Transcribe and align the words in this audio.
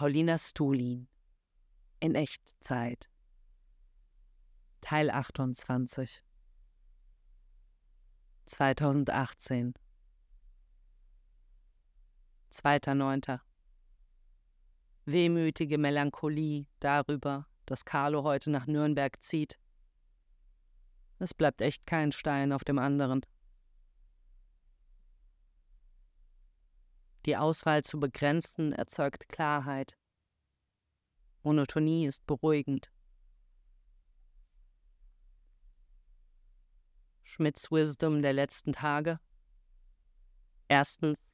Paulina 0.00 0.38
Stulin 0.38 1.08
in 2.00 2.14
Echtzeit 2.14 3.10
Teil 4.80 5.10
28 5.10 6.22
2018 8.46 9.74
2.9. 12.50 13.40
Wehmütige 15.04 15.76
Melancholie 15.76 16.66
darüber, 16.78 17.46
dass 17.66 17.84
Carlo 17.84 18.22
heute 18.22 18.50
nach 18.50 18.66
Nürnberg 18.66 19.22
zieht. 19.22 19.58
Es 21.18 21.34
bleibt 21.34 21.60
echt 21.60 21.86
kein 21.86 22.10
Stein 22.12 22.54
auf 22.54 22.64
dem 22.64 22.78
anderen. 22.78 23.20
Die 27.26 27.36
Auswahl 27.36 27.84
zu 27.84 28.00
begrenzen 28.00 28.72
erzeugt 28.72 29.28
Klarheit. 29.28 29.96
Monotonie 31.42 32.06
ist 32.06 32.26
beruhigend. 32.26 32.90
Schmidts 37.22 37.70
Wisdom 37.70 38.22
der 38.22 38.32
letzten 38.32 38.72
Tage. 38.72 39.20
Erstens. 40.68 41.30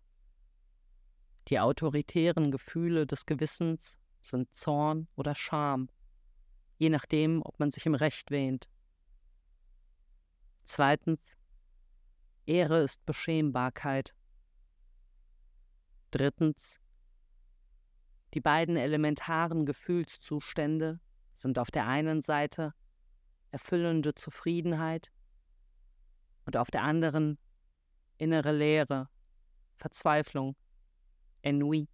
Die 1.48 1.61
autoritären 1.61 2.50
Gefühle 2.50 3.06
des 3.06 3.25
Gewissens 3.25 4.00
sind 4.20 4.53
Zorn 4.55 5.06
oder 5.14 5.37
Scham, 5.37 5.89
je 6.78 6.91
nachdem, 6.91 7.42
ob 7.42 7.61
man 7.61 7.70
sich 7.70 7.87
im 7.87 7.95
Recht 7.95 8.30
wähnt. 8.30 8.69
Zweitens. 10.64 11.37
Ehre 12.45 12.83
ist 12.83 13.06
Beschämbarkeit. 13.06 14.14
Drittens. 16.16 16.80
Die 18.33 18.41
beiden 18.41 18.79
elementaren 18.79 19.66
Gefühlszustände 19.66 20.98
sind 21.34 21.59
auf 21.59 21.70
der 21.70 21.86
einen 21.86 22.22
Seite 22.22 22.72
erfüllende 23.50 24.14
Zufriedenheit 24.14 25.12
und 26.47 26.56
auf 26.56 26.70
der 26.70 26.84
anderen 26.84 27.39
innere 28.17 28.53
Leere, 28.53 29.11
Verzweiflung, 29.77 30.56
Ennui. 31.42 31.87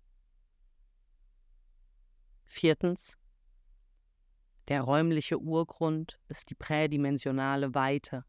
Viertens. 2.45 3.19
Der 4.69 4.83
räumliche 4.83 5.41
Urgrund 5.41 6.20
ist 6.28 6.48
die 6.48 6.55
prädimensionale 6.55 7.75
Weite. 7.75 8.25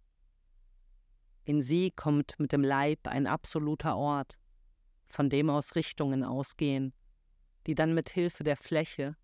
In 1.43 1.61
sie 1.61 1.91
kommt 1.91 2.39
mit 2.39 2.51
dem 2.51 2.63
Leib 2.63 3.07
ein 3.07 3.27
absoluter 3.27 3.95
Ort, 3.95 4.39
von 5.13 5.29
dem 5.29 5.51
aus 5.51 5.75
Richtungen 5.75 6.23
ausgehen, 6.23 6.91
die 7.67 7.75
dann 7.75 7.93
mit 7.93 8.09
Hilfe 8.09 8.43
der 8.43 8.57
Fläche 8.57 9.15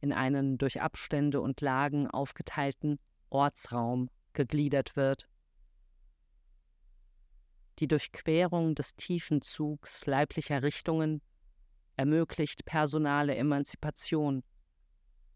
in 0.00 0.12
einen 0.12 0.58
durch 0.58 0.82
Abstände 0.82 1.40
und 1.40 1.60
Lagen 1.60 2.08
aufgeteilten 2.08 2.98
Ortsraum 3.30 4.10
gegliedert 4.32 4.96
wird. 4.96 5.28
Die 7.78 7.86
Durchquerung 7.86 8.74
des 8.74 8.96
tiefen 8.96 9.40
Zugs 9.40 10.06
leiblicher 10.06 10.64
Richtungen 10.64 11.22
ermöglicht 11.96 12.64
personale 12.64 13.36
Emanzipation, 13.36 14.42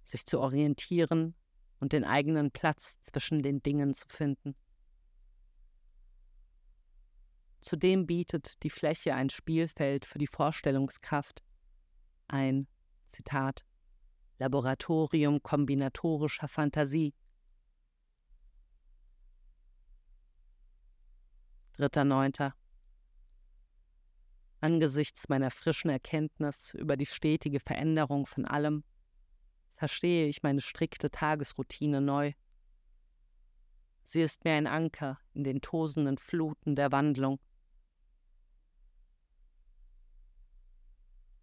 sich 0.03 0.27
zu 0.27 0.41
orientieren 0.41 1.37
und 1.79 1.93
den 1.93 2.03
eigenen 2.03 2.51
Platz 2.51 3.01
zwischen 3.03 3.41
den 3.43 3.63
Dingen 3.63 3.95
zu 3.95 4.09
finden. 4.09 4.57
Zudem 7.63 8.07
bietet 8.07 8.63
die 8.65 8.71
Fläche 8.71 9.15
ein 9.15 9.31
Spielfeld 9.31 10.05
für 10.05 10.19
die 10.19 10.27
Vorstellungskraft, 10.27 11.45
ein, 12.27 12.67
Zitat, 13.09 13.65
Laboratorium 14.39 15.43
kombinatorischer 15.45 16.49
Fantasie. 16.49 17.15
3.9. 21.79 22.53
Angesichts 24.61 25.29
meiner 25.29 25.53
frischen 25.53 25.91
Erkenntnis 25.91 26.75
über 26.75 26.97
die 26.97 27.07
stetige 27.07 27.61
Veränderung 27.61 28.27
von 28.27 28.45
allem, 28.45 28.83
verstehe 29.77 30.27
ich 30.27 30.43
meine 30.43 30.61
strikte 30.61 31.11
Tagesroutine 31.11 32.01
neu. 32.01 32.33
Sie 34.03 34.23
ist 34.23 34.45
mir 34.45 34.55
ein 34.55 34.67
Anker 34.67 35.21
in 35.33 35.45
den 35.45 35.61
tosenden 35.61 36.19
Fluten 36.19 36.75
der 36.75 36.91
Wandlung. 36.91 37.39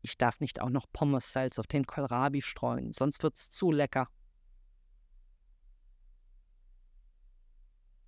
Ich 0.02 0.18
darf 0.18 0.40
nicht 0.40 0.62
auch 0.62 0.70
noch 0.70 0.86
Pommessalz 0.92 1.60
auf 1.60 1.68
den 1.68 1.86
Kohlrabi 1.86 2.42
streuen, 2.42 2.94
sonst 2.94 3.22
wird's 3.24 3.50
zu 3.50 3.72
lecker. 3.72 4.10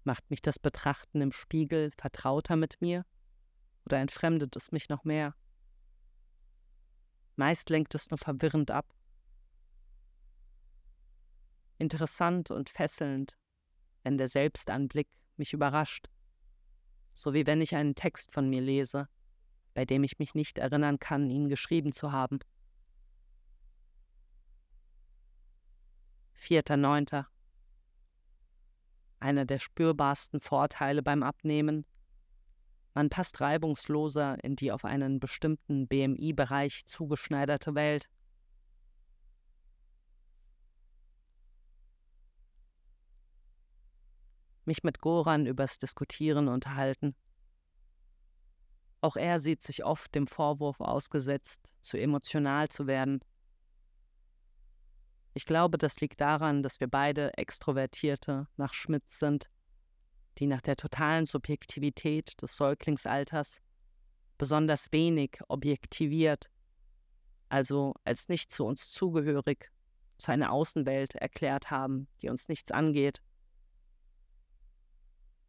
Macht 0.03 0.29
mich 0.29 0.41
das 0.41 0.57
Betrachten 0.57 1.21
im 1.21 1.31
Spiegel 1.31 1.91
vertrauter 1.97 2.55
mit 2.55 2.81
mir 2.81 3.05
oder 3.85 3.99
entfremdet 3.99 4.55
es 4.55 4.71
mich 4.71 4.89
noch 4.89 5.03
mehr? 5.03 5.35
Meist 7.35 7.69
lenkt 7.69 7.93
es 7.93 8.09
nur 8.09 8.17
verwirrend 8.17 8.71
ab. 8.71 8.95
Interessant 11.77 12.51
und 12.51 12.69
fesselnd, 12.69 13.37
wenn 14.03 14.17
der 14.17 14.27
Selbstanblick 14.27 15.09
mich 15.37 15.53
überrascht, 15.53 16.07
so 17.13 17.33
wie 17.33 17.45
wenn 17.45 17.61
ich 17.61 17.75
einen 17.75 17.95
Text 17.95 18.33
von 18.33 18.49
mir 18.49 18.61
lese 18.61 19.07
bei 19.73 19.85
dem 19.85 20.03
ich 20.03 20.19
mich 20.19 20.35
nicht 20.35 20.57
erinnern 20.57 20.99
kann, 20.99 21.29
ihn 21.29 21.49
geschrieben 21.49 21.91
zu 21.91 22.11
haben. 22.11 22.39
4.9. 26.37 27.25
Einer 29.19 29.45
der 29.45 29.59
spürbarsten 29.59 30.41
Vorteile 30.41 31.03
beim 31.03 31.21
Abnehmen. 31.21 31.85
Man 32.93 33.09
passt 33.09 33.39
reibungsloser 33.39 34.43
in 34.43 34.55
die 34.55 34.71
auf 34.71 34.83
einen 34.83 35.19
bestimmten 35.19 35.87
BMI-Bereich 35.87 36.85
zugeschneiderte 36.85 37.75
Welt. 37.75 38.09
Mich 44.65 44.83
mit 44.83 44.99
Goran 44.99 45.45
übers 45.45 45.77
Diskutieren 45.77 46.47
unterhalten. 46.47 47.15
Auch 49.01 49.15
er 49.15 49.39
sieht 49.39 49.63
sich 49.63 49.83
oft 49.83 50.13
dem 50.13 50.27
Vorwurf 50.27 50.79
ausgesetzt, 50.79 51.67
zu 51.81 51.97
emotional 51.97 52.69
zu 52.69 52.85
werden. 52.85 53.19
Ich 55.33 55.45
glaube, 55.45 55.77
das 55.77 55.99
liegt 56.01 56.21
daran, 56.21 56.61
dass 56.61 56.79
wir 56.79 56.87
beide 56.87 57.35
Extrovertierte 57.37 58.47
nach 58.57 58.73
Schmitz 58.73 59.17
sind, 59.17 59.49
die 60.37 60.45
nach 60.45 60.61
der 60.61 60.75
totalen 60.75 61.25
Subjektivität 61.25 62.39
des 62.41 62.55
Säuglingsalters 62.55 63.59
besonders 64.37 64.91
wenig 64.91 65.39
objektiviert, 65.47 66.49
also 67.49 67.95
als 68.03 68.27
nicht 68.27 68.51
zu 68.51 68.65
uns 68.65 68.91
zugehörig, 68.91 69.71
zu 70.17 70.31
einer 70.31 70.51
Außenwelt 70.51 71.15
erklärt 71.15 71.71
haben, 71.71 72.07
die 72.21 72.29
uns 72.29 72.49
nichts 72.49 72.71
angeht. 72.71 73.21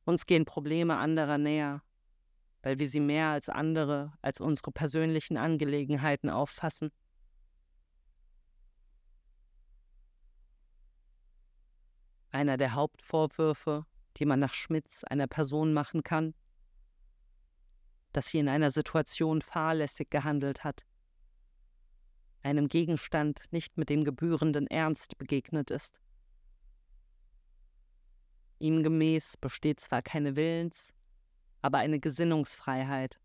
Uns 0.04 0.26
gehen 0.26 0.44
Probleme 0.44 0.96
anderer 0.96 1.38
näher, 1.38 1.82
weil 2.62 2.78
wir 2.78 2.88
sie 2.88 3.00
mehr 3.00 3.28
als 3.28 3.48
andere, 3.48 4.12
als 4.22 4.40
unsere 4.40 4.70
persönlichen 4.70 5.36
Angelegenheiten 5.36 6.30
auffassen. 6.30 6.92
Einer 12.30 12.56
der 12.56 12.74
Hauptvorwürfe, 12.74 13.84
die 14.16 14.24
man 14.24 14.40
nach 14.40 14.54
Schmitz 14.54 15.04
einer 15.04 15.26
Person 15.26 15.72
machen 15.72 16.02
kann, 16.02 16.34
dass 18.12 18.28
sie 18.28 18.38
in 18.38 18.48
einer 18.48 18.70
Situation 18.70 19.42
fahrlässig 19.42 20.10
gehandelt 20.10 20.64
hat, 20.64 20.86
einem 22.42 22.68
Gegenstand 22.68 23.52
nicht 23.52 23.76
mit 23.76 23.88
dem 23.88 24.04
gebührenden 24.04 24.66
Ernst 24.66 25.18
begegnet 25.18 25.70
ist. 25.70 26.00
Ihm 28.58 28.82
gemäß 28.82 29.36
besteht 29.36 29.80
zwar 29.80 30.02
keine 30.02 30.36
Willens, 30.36 30.94
aber 31.62 31.78
eine 31.78 31.98
Gesinnungsfreiheit. 31.98 33.18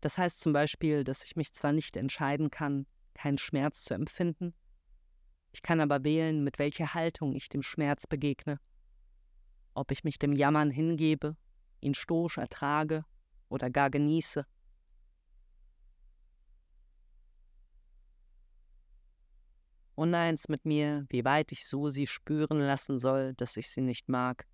Das 0.00 0.18
heißt 0.18 0.40
zum 0.40 0.52
Beispiel, 0.52 1.04
dass 1.04 1.24
ich 1.24 1.36
mich 1.36 1.52
zwar 1.54 1.72
nicht 1.72 1.96
entscheiden 1.96 2.50
kann, 2.50 2.86
keinen 3.14 3.38
Schmerz 3.38 3.84
zu 3.84 3.94
empfinden, 3.94 4.54
ich 5.56 5.62
kann 5.62 5.80
aber 5.80 6.04
wählen, 6.04 6.44
mit 6.44 6.58
welcher 6.58 6.92
Haltung 6.92 7.34
ich 7.34 7.48
dem 7.48 7.62
Schmerz 7.62 8.06
begegne, 8.06 8.60
ob 9.72 9.90
ich 9.90 10.04
mich 10.04 10.18
dem 10.18 10.34
Jammern 10.34 10.70
hingebe, 10.70 11.34
ihn 11.80 11.94
stoisch 11.94 12.36
ertrage 12.36 13.06
oder 13.48 13.70
gar 13.70 13.88
genieße. 13.88 14.44
Uneins 19.94 20.50
mit 20.50 20.66
mir, 20.66 21.06
wie 21.08 21.24
weit 21.24 21.52
ich 21.52 21.66
Susi 21.66 22.06
spüren 22.06 22.58
lassen 22.58 22.98
soll, 22.98 23.32
dass 23.32 23.56
ich 23.56 23.70
sie 23.70 23.80
nicht 23.80 24.10
mag. 24.10 24.46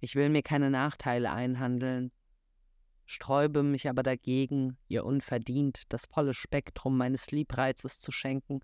Ich 0.00 0.14
will 0.14 0.28
mir 0.28 0.42
keine 0.42 0.70
Nachteile 0.70 1.32
einhandeln. 1.32 2.12
sträube 3.04 3.62
mich 3.62 3.88
aber 3.88 4.02
dagegen, 4.02 4.76
ihr 4.86 5.04
unverdient 5.04 5.92
das 5.92 6.06
volle 6.06 6.34
Spektrum 6.34 6.96
meines 6.96 7.30
Liebreizes 7.30 7.98
zu 7.98 8.12
schenken. 8.12 8.60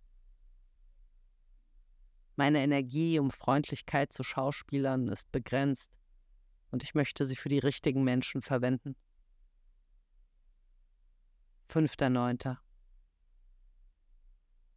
Meine 2.36 2.62
Energie, 2.62 3.18
um 3.18 3.30
Freundlichkeit 3.30 4.12
zu 4.12 4.22
Schauspielern, 4.22 5.08
ist 5.08 5.32
begrenzt, 5.32 5.92
und 6.70 6.82
ich 6.82 6.94
möchte 6.94 7.24
sie 7.26 7.36
für 7.36 7.48
die 7.48 7.58
richtigen 7.58 8.04
Menschen 8.04 8.42
verwenden. 8.42 8.96
5.9. 11.70 12.56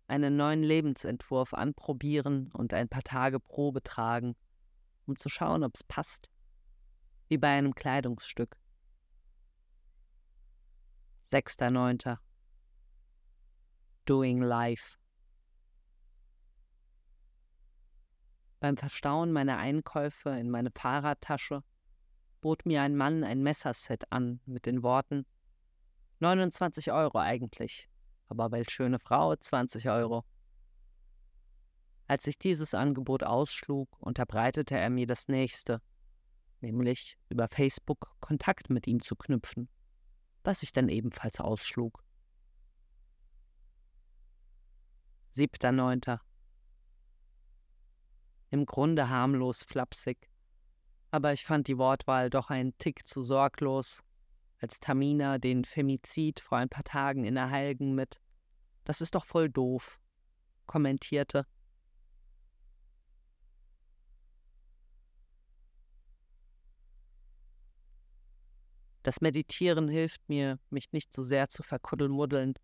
Einen 0.08 0.38
neuen 0.38 0.64
Lebensentwurf 0.64 1.54
anprobieren 1.54 2.52
und 2.54 2.74
ein 2.74 2.88
paar 2.88 3.04
Tage 3.04 3.40
Probe 3.40 3.84
tragen, 3.84 4.36
um 5.06 5.18
zu 5.18 5.28
schauen, 5.28 5.64
ob 5.64 5.76
es 5.76 5.84
passt, 5.84 6.30
wie 7.28 7.38
bei 7.38 7.58
einem 7.58 7.76
Kleidungsstück. 7.76 8.58
6.9. 11.32 12.18
Doing 14.06 14.42
Life. 14.42 14.98
Beim 18.60 18.78
Verstauen 18.78 19.32
meiner 19.32 19.58
Einkäufe 19.58 20.30
in 20.30 20.50
meine 20.50 20.72
Fahrradtasche 20.72 21.64
bot 22.42 22.66
mir 22.66 22.82
ein 22.82 22.96
Mann 22.96 23.24
ein 23.24 23.44
Messerset 23.44 24.12
an 24.12 24.40
mit 24.46 24.66
den 24.66 24.84
Worten 24.84 25.26
29 26.20 26.92
Euro 26.92 27.20
eigentlich, 27.20 27.88
aber 28.28 28.52
welch 28.52 28.72
schöne 28.72 29.00
Frau 29.00 29.36
20 29.36 29.90
Euro. 29.90 30.26
Als 32.08 32.26
ich 32.26 32.40
dieses 32.40 32.74
Angebot 32.74 33.24
ausschlug, 33.24 33.90
unterbreitete 34.00 34.78
er 34.78 34.90
mir 34.90 35.06
das 35.06 35.28
nächste, 35.28 35.82
nämlich 36.62 37.18
über 37.30 37.48
Facebook 37.48 38.16
Kontakt 38.20 38.70
mit 38.70 38.88
ihm 38.88 39.02
zu 39.02 39.16
knüpfen 39.16 39.70
was 40.48 40.64
ich 40.64 40.72
dann 40.72 40.88
ebenfalls 40.88 41.42
ausschlug. 41.42 42.02
7.9. 45.36 46.20
Im 48.50 48.66
Grunde 48.66 49.10
harmlos 49.10 49.64
flapsig, 49.64 50.30
aber 51.12 51.34
ich 51.34 51.44
fand 51.44 51.68
die 51.68 51.78
Wortwahl 51.78 52.30
doch 52.30 52.50
einen 52.50 52.78
Tick 52.78 53.06
zu 53.06 53.24
sorglos, 53.24 54.02
als 54.60 54.80
Tamina 54.80 55.38
den 55.38 55.66
Femizid 55.66 56.40
vor 56.40 56.60
ein 56.60 56.70
paar 56.70 56.86
Tagen 56.86 57.26
in 57.26 57.36
der 57.36 57.50
Heiligen 57.50 57.94
mit 57.94 58.22
Das 58.86 59.02
ist 59.02 59.16
doch 59.16 59.26
voll 59.26 59.50
doof 59.50 60.00
kommentierte. 60.66 61.46
Das 69.08 69.22
Meditieren 69.22 69.88
hilft 69.88 70.28
mir, 70.28 70.60
mich 70.70 70.92
nicht 70.92 71.14
so 71.14 71.24
sehr 71.24 71.48
zu 71.48 71.64
verkuddelmuddeln. 71.64 72.56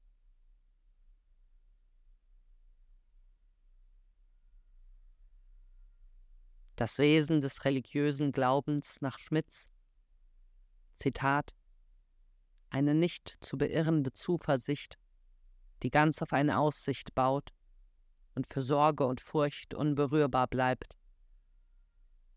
Das 6.76 7.00
Wesen 7.00 7.40
des 7.40 7.64
religiösen 7.64 8.34
Glaubens 8.34 9.00
nach 9.00 9.20
Schmitz. 9.20 9.70
Zitat 10.98 11.56
Eine 12.70 12.94
nicht 12.94 13.30
zu 13.40 13.58
beirrende 13.58 14.12
Zuversicht, 14.12 14.98
die 15.82 15.92
ganz 15.92 16.22
auf 16.22 16.34
eine 16.34 16.60
Aussicht 16.60 17.16
baut 17.16 17.52
und 18.36 18.48
für 18.48 18.62
Sorge 18.62 19.06
und 19.06 19.22
Furcht 19.22 19.74
unberührbar 19.74 20.48
bleibt. 20.48 20.98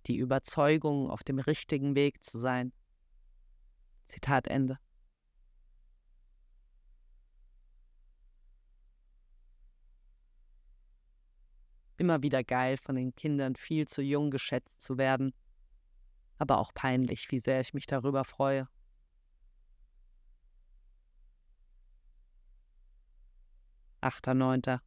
Die 0.07 0.19
Überzeugung, 0.19 1.11
auf 1.11 1.25
dem 1.25 1.41
richtigen 1.41 1.97
Weg 1.97 2.23
zu 2.23 2.39
sein. 2.39 2.73
Zitat 4.07 4.47
Ende. 4.47 4.79
Immer 11.99 12.23
wieder 12.23 12.45
geil, 12.45 12.77
von 12.77 12.97
den 12.97 13.15
Kindern 13.15 13.57
viel 13.57 13.89
zu 13.89 14.03
jung 14.03 14.31
geschätzt 14.31 14.83
zu 14.83 14.99
werden, 14.99 15.33
aber 16.39 16.59
auch 16.59 16.73
peinlich, 16.75 17.31
wie 17.31 17.41
sehr 17.41 17.61
ich 17.61 17.73
mich 17.73 17.87
darüber 17.87 18.25
freue. 18.25 18.69
Achter 24.03 24.35
Neunter. 24.35 24.83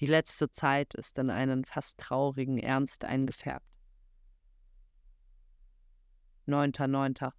Die 0.00 0.06
letzte 0.06 0.50
Zeit 0.50 0.94
ist 0.94 1.18
in 1.18 1.30
einen 1.30 1.64
fast 1.64 1.98
traurigen 1.98 2.58
Ernst 2.58 3.04
eingefärbt. 3.04 3.77
9.9. 6.48 7.30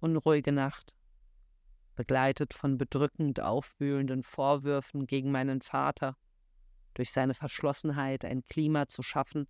Unruhige 0.00 0.52
Nacht, 0.52 0.94
begleitet 1.94 2.52
von 2.52 2.76
bedrückend 2.76 3.40
aufwühlenden 3.40 4.22
Vorwürfen 4.22 5.06
gegen 5.06 5.32
meinen 5.32 5.62
Vater, 5.62 6.18
durch 6.92 7.12
seine 7.12 7.32
Verschlossenheit 7.32 8.26
ein 8.26 8.44
Klima 8.46 8.88
zu 8.88 9.02
schaffen, 9.02 9.48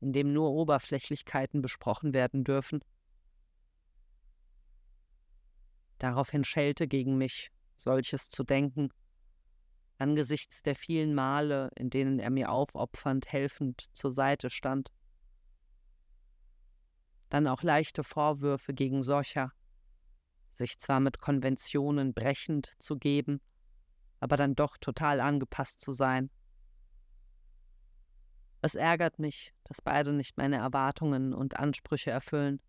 in 0.00 0.14
dem 0.14 0.32
nur 0.32 0.52
Oberflächlichkeiten 0.52 1.60
besprochen 1.60 2.14
werden 2.14 2.42
dürfen. 2.42 2.82
Daraufhin 5.98 6.44
schellte 6.44 6.88
gegen 6.88 7.18
mich, 7.18 7.50
solches 7.76 8.30
zu 8.30 8.44
denken, 8.44 8.88
angesichts 9.98 10.62
der 10.62 10.74
vielen 10.74 11.14
Male, 11.14 11.70
in 11.76 11.90
denen 11.90 12.18
er 12.18 12.30
mir 12.30 12.50
aufopfernd 12.50 13.30
helfend 13.30 13.94
zur 13.94 14.10
Seite 14.10 14.48
stand 14.48 14.90
dann 17.30 17.46
auch 17.46 17.62
leichte 17.62 18.04
Vorwürfe 18.04 18.74
gegen 18.74 19.02
Sorcha, 19.02 19.52
sich 20.50 20.78
zwar 20.78 21.00
mit 21.00 21.20
Konventionen 21.20 22.12
brechend 22.12 22.72
zu 22.78 22.98
geben, 22.98 23.40
aber 24.18 24.36
dann 24.36 24.54
doch 24.54 24.76
total 24.76 25.20
angepasst 25.20 25.80
zu 25.80 25.92
sein. 25.92 26.30
Es 28.60 28.74
ärgert 28.74 29.18
mich, 29.18 29.54
dass 29.64 29.80
beide 29.80 30.12
nicht 30.12 30.36
meine 30.36 30.56
Erwartungen 30.56 31.32
und 31.32 31.58
Ansprüche 31.58 32.10
erfüllen. 32.10 32.60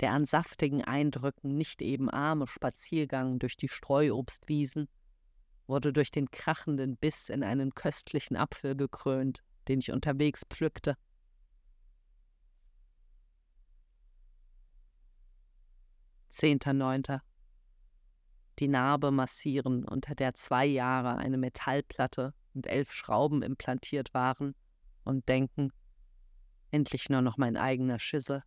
Der 0.00 0.12
an 0.12 0.24
saftigen 0.24 0.84
Eindrücken 0.84 1.56
nicht 1.56 1.80
eben 1.80 2.10
arme 2.10 2.46
Spaziergang 2.46 3.38
durch 3.38 3.56
die 3.56 3.68
Streuobstwiesen 3.68 4.88
wurde 5.68 5.92
durch 5.92 6.10
den 6.10 6.30
krachenden 6.30 6.96
Biss 6.96 7.28
in 7.28 7.44
einen 7.44 7.74
köstlichen 7.74 8.36
Apfel 8.36 8.74
gekrönt, 8.74 9.44
den 9.68 9.78
ich 9.78 9.92
unterwegs 9.92 10.44
pflückte. 10.48 10.96
Zehnter 16.30 16.72
Neunter. 16.72 17.22
Die 18.58 18.68
Narbe 18.68 19.10
massieren, 19.12 19.84
unter 19.84 20.14
der 20.14 20.34
zwei 20.34 20.66
Jahre 20.66 21.16
eine 21.16 21.38
Metallplatte 21.38 22.34
und 22.54 22.66
elf 22.66 22.90
Schrauben 22.90 23.42
implantiert 23.42 24.12
waren, 24.14 24.54
und 25.04 25.28
denken, 25.28 25.72
endlich 26.70 27.08
nur 27.08 27.22
noch 27.22 27.38
mein 27.38 27.56
eigener 27.56 27.98
Schissel. 27.98 28.42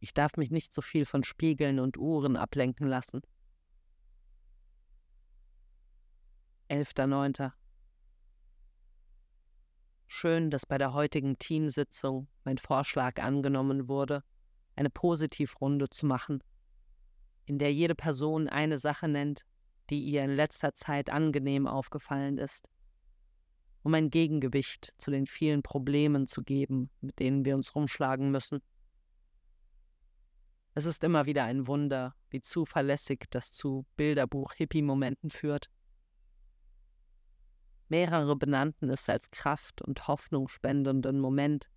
Ich 0.00 0.14
darf 0.14 0.36
mich 0.36 0.50
nicht 0.50 0.72
so 0.72 0.80
viel 0.80 1.04
von 1.04 1.24
Spiegeln 1.24 1.78
und 1.78 1.98
Uhren 1.98 2.36
ablenken 2.36 2.86
lassen. 2.86 3.20
11.09. 6.70 7.52
Schön, 10.06 10.50
dass 10.50 10.66
bei 10.66 10.78
der 10.78 10.94
heutigen 10.94 11.38
Teamsitzung 11.38 12.28
mein 12.44 12.58
Vorschlag 12.58 13.22
angenommen 13.22 13.88
wurde, 13.88 14.24
eine 14.74 14.90
Positivrunde 14.90 15.90
zu 15.90 16.06
machen, 16.06 16.42
in 17.44 17.58
der 17.58 17.72
jede 17.72 17.94
Person 17.94 18.48
eine 18.48 18.78
Sache 18.78 19.06
nennt, 19.08 19.44
die 19.90 20.02
ihr 20.02 20.24
in 20.24 20.30
letzter 20.30 20.72
Zeit 20.72 21.10
angenehm 21.10 21.66
aufgefallen 21.66 22.38
ist, 22.38 22.70
um 23.82 23.92
ein 23.94 24.10
Gegengewicht 24.10 24.94
zu 24.96 25.10
den 25.10 25.26
vielen 25.26 25.62
Problemen 25.62 26.26
zu 26.26 26.42
geben, 26.42 26.90
mit 27.00 27.18
denen 27.18 27.44
wir 27.44 27.54
uns 27.54 27.74
rumschlagen 27.74 28.30
müssen. 28.30 28.62
Es 30.80 30.86
ist 30.86 31.04
immer 31.04 31.26
wieder 31.26 31.44
ein 31.44 31.66
Wunder, 31.66 32.14
wie 32.30 32.40
zuverlässig 32.40 33.26
das 33.28 33.52
zu 33.52 33.84
Bilderbuch-Hippie-Momenten 33.98 35.28
führt. 35.28 35.70
Mehrere 37.90 38.34
benannten 38.34 38.88
es 38.88 39.06
als 39.10 39.30
Kraft- 39.30 39.82
und 39.82 40.08
hoffnungsspendenden 40.08 41.20
Moment, 41.20 41.68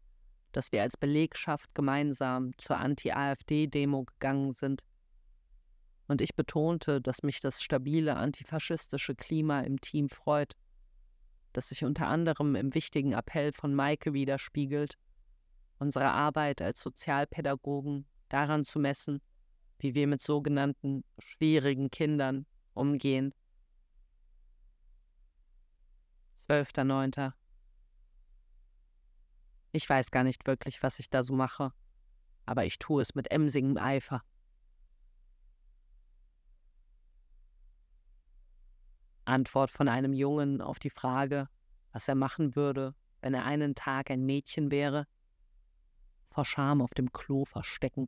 dass 0.54 0.72
wir 0.72 0.84
als 0.84 0.96
Belegschaft 0.96 1.76
gemeinsam 1.76 2.58
zur 2.58 2.78
Anti-AfD-Demo 2.78 4.06
gegangen 4.06 4.54
sind. 4.54 4.86
Und 6.08 6.22
ich 6.22 6.34
betonte, 6.34 7.02
dass 7.02 7.24
mich 7.24 7.42
das 7.42 7.62
stabile 7.62 8.16
antifaschistische 8.16 9.16
Klima 9.16 9.60
im 9.64 9.82
Team 9.82 10.08
freut, 10.08 10.54
das 11.52 11.68
sich 11.68 11.84
unter 11.84 12.08
anderem 12.08 12.56
im 12.56 12.74
wichtigen 12.74 13.12
Appell 13.12 13.52
von 13.52 13.76
Maike 13.76 14.14
widerspiegelt, 14.14 14.98
unsere 15.78 16.10
Arbeit 16.10 16.62
als 16.62 16.80
Sozialpädagogen 16.80 18.06
daran 18.34 18.66
zu 18.66 18.80
messen, 18.80 19.22
wie 19.78 19.94
wir 19.94 20.08
mit 20.08 20.22
sogenannten 20.22 21.04
schwierigen 21.20 21.92
Kindern 21.92 22.46
umgehen. 22.74 23.34
12.09. 26.48 27.34
Ich 29.72 29.88
weiß 29.88 30.12
gar 30.12 30.24
nicht 30.24 30.46
wirklich, 30.48 30.82
was 30.84 31.00
ich 31.00 31.10
da 31.10 31.24
so 31.24 31.34
mache, 31.34 31.74
aber 32.46 32.66
ich 32.66 32.80
tue 32.80 33.02
es 33.02 33.16
mit 33.16 33.32
emsigem 33.32 33.78
Eifer. 33.78 34.24
Antwort 39.26 39.70
von 39.72 39.88
einem 39.88 40.14
Jungen 40.14 40.62
auf 40.62 40.80
die 40.80 40.90
Frage, 40.90 41.48
was 41.92 42.08
er 42.08 42.16
machen 42.16 42.56
würde, 42.56 42.94
wenn 43.22 43.34
er 43.34 43.46
einen 43.46 43.74
Tag 43.74 44.12
ein 44.12 44.26
Mädchen 44.26 44.70
wäre, 44.70 45.08
vor 46.30 46.46
Scham 46.46 46.82
auf 46.82 46.94
dem 46.94 47.14
Klo 47.14 47.46
verstecken. 47.46 48.08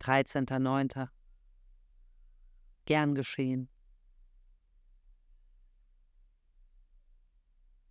13.09. 0.00 1.08
Gern 2.84 3.14
geschehen. 3.14 3.68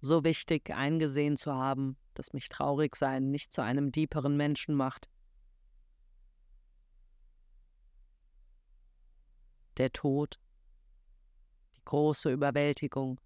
So 0.02 0.24
wichtig 0.24 0.70
eingesehen 0.70 1.36
zu 1.36 1.54
haben, 1.54 1.98
dass 2.14 2.32
mich 2.34 2.48
traurig 2.50 2.96
sein 2.96 3.32
nicht 3.32 3.52
zu 3.54 3.62
einem 3.64 3.92
dieperen 3.92 4.38
Menschen 4.38 4.76
macht. 4.76 5.10
Der 9.78 9.92
Tod, 9.92 10.40
die 11.76 11.84
große 11.84 12.32
Überwältigung, 12.32 13.20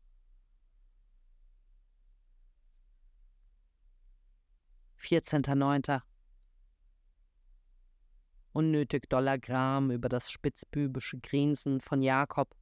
14.09. 5.00 6.02
Unnötig 8.60 9.08
doller 9.08 9.38
Gram 9.38 9.89
über 9.89 10.10
das 10.10 10.30
spitzbübische 10.30 11.18
Grinsen 11.20 11.80
von 11.80 12.01
Jakob, 12.01 12.54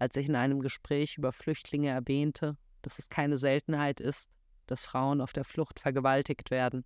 als 0.00 0.16
ich 0.16 0.26
in 0.26 0.34
einem 0.34 0.58
Gespräch 0.58 1.16
über 1.16 1.30
Flüchtlinge 1.30 1.90
erwähnte, 1.90 2.56
dass 2.82 2.98
es 2.98 3.08
keine 3.08 3.38
Seltenheit 3.38 4.00
ist, 4.00 4.32
dass 4.66 4.84
Frauen 4.84 5.20
auf 5.20 5.32
der 5.32 5.44
Flucht 5.44 5.78
vergewaltigt 5.78 6.50
werden. 6.50 6.84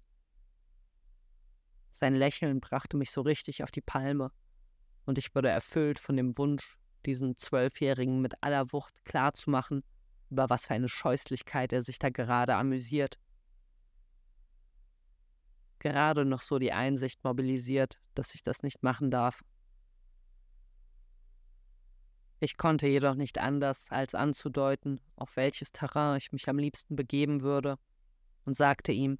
Sein 1.91 2.15
Lächeln 2.15 2.61
brachte 2.61 2.99
mich 2.99 3.11
so 3.11 3.23
richtig 3.23 3.63
auf 3.63 3.71
die 3.71 3.81
Palme, 3.81 4.31
und 5.07 5.17
ich 5.17 5.35
wurde 5.35 5.49
erfüllt 5.49 5.99
von 5.99 6.19
dem 6.19 6.37
Wunsch, 6.37 6.77
diesen 7.07 7.39
Zwölfjährigen 7.39 8.21
mit 8.21 8.35
aller 8.43 8.71
Wucht 8.71 9.03
klarzumachen, 9.07 9.83
über 10.29 10.51
was 10.51 10.67
für 10.67 10.75
eine 10.75 10.91
Scheußlichkeit 10.91 11.73
er 11.73 11.81
sich 11.81 11.99
da 11.99 12.11
gerade 12.11 12.57
amüsiert 12.57 13.19
gerade 15.79 16.25
noch 16.25 16.41
so 16.41 16.59
die 16.59 16.73
Einsicht 16.73 17.23
mobilisiert, 17.25 18.01
dass 18.15 18.35
ich 18.35 18.43
das 18.43 18.63
nicht 18.63 18.83
machen 18.83 19.11
darf. 19.11 19.43
Ich 22.41 22.57
konnte 22.57 22.87
jedoch 22.87 23.15
nicht 23.15 23.39
anders, 23.39 23.91
als 23.91 24.15
anzudeuten, 24.15 25.01
auf 25.17 25.37
welches 25.37 25.73
Terrain 25.73 26.19
ich 26.19 26.33
mich 26.33 26.49
am 26.49 26.59
liebsten 26.59 26.95
begeben 26.95 27.43
würde, 27.43 27.79
und 28.45 28.55
sagte 28.55 28.93
ihm, 28.93 29.19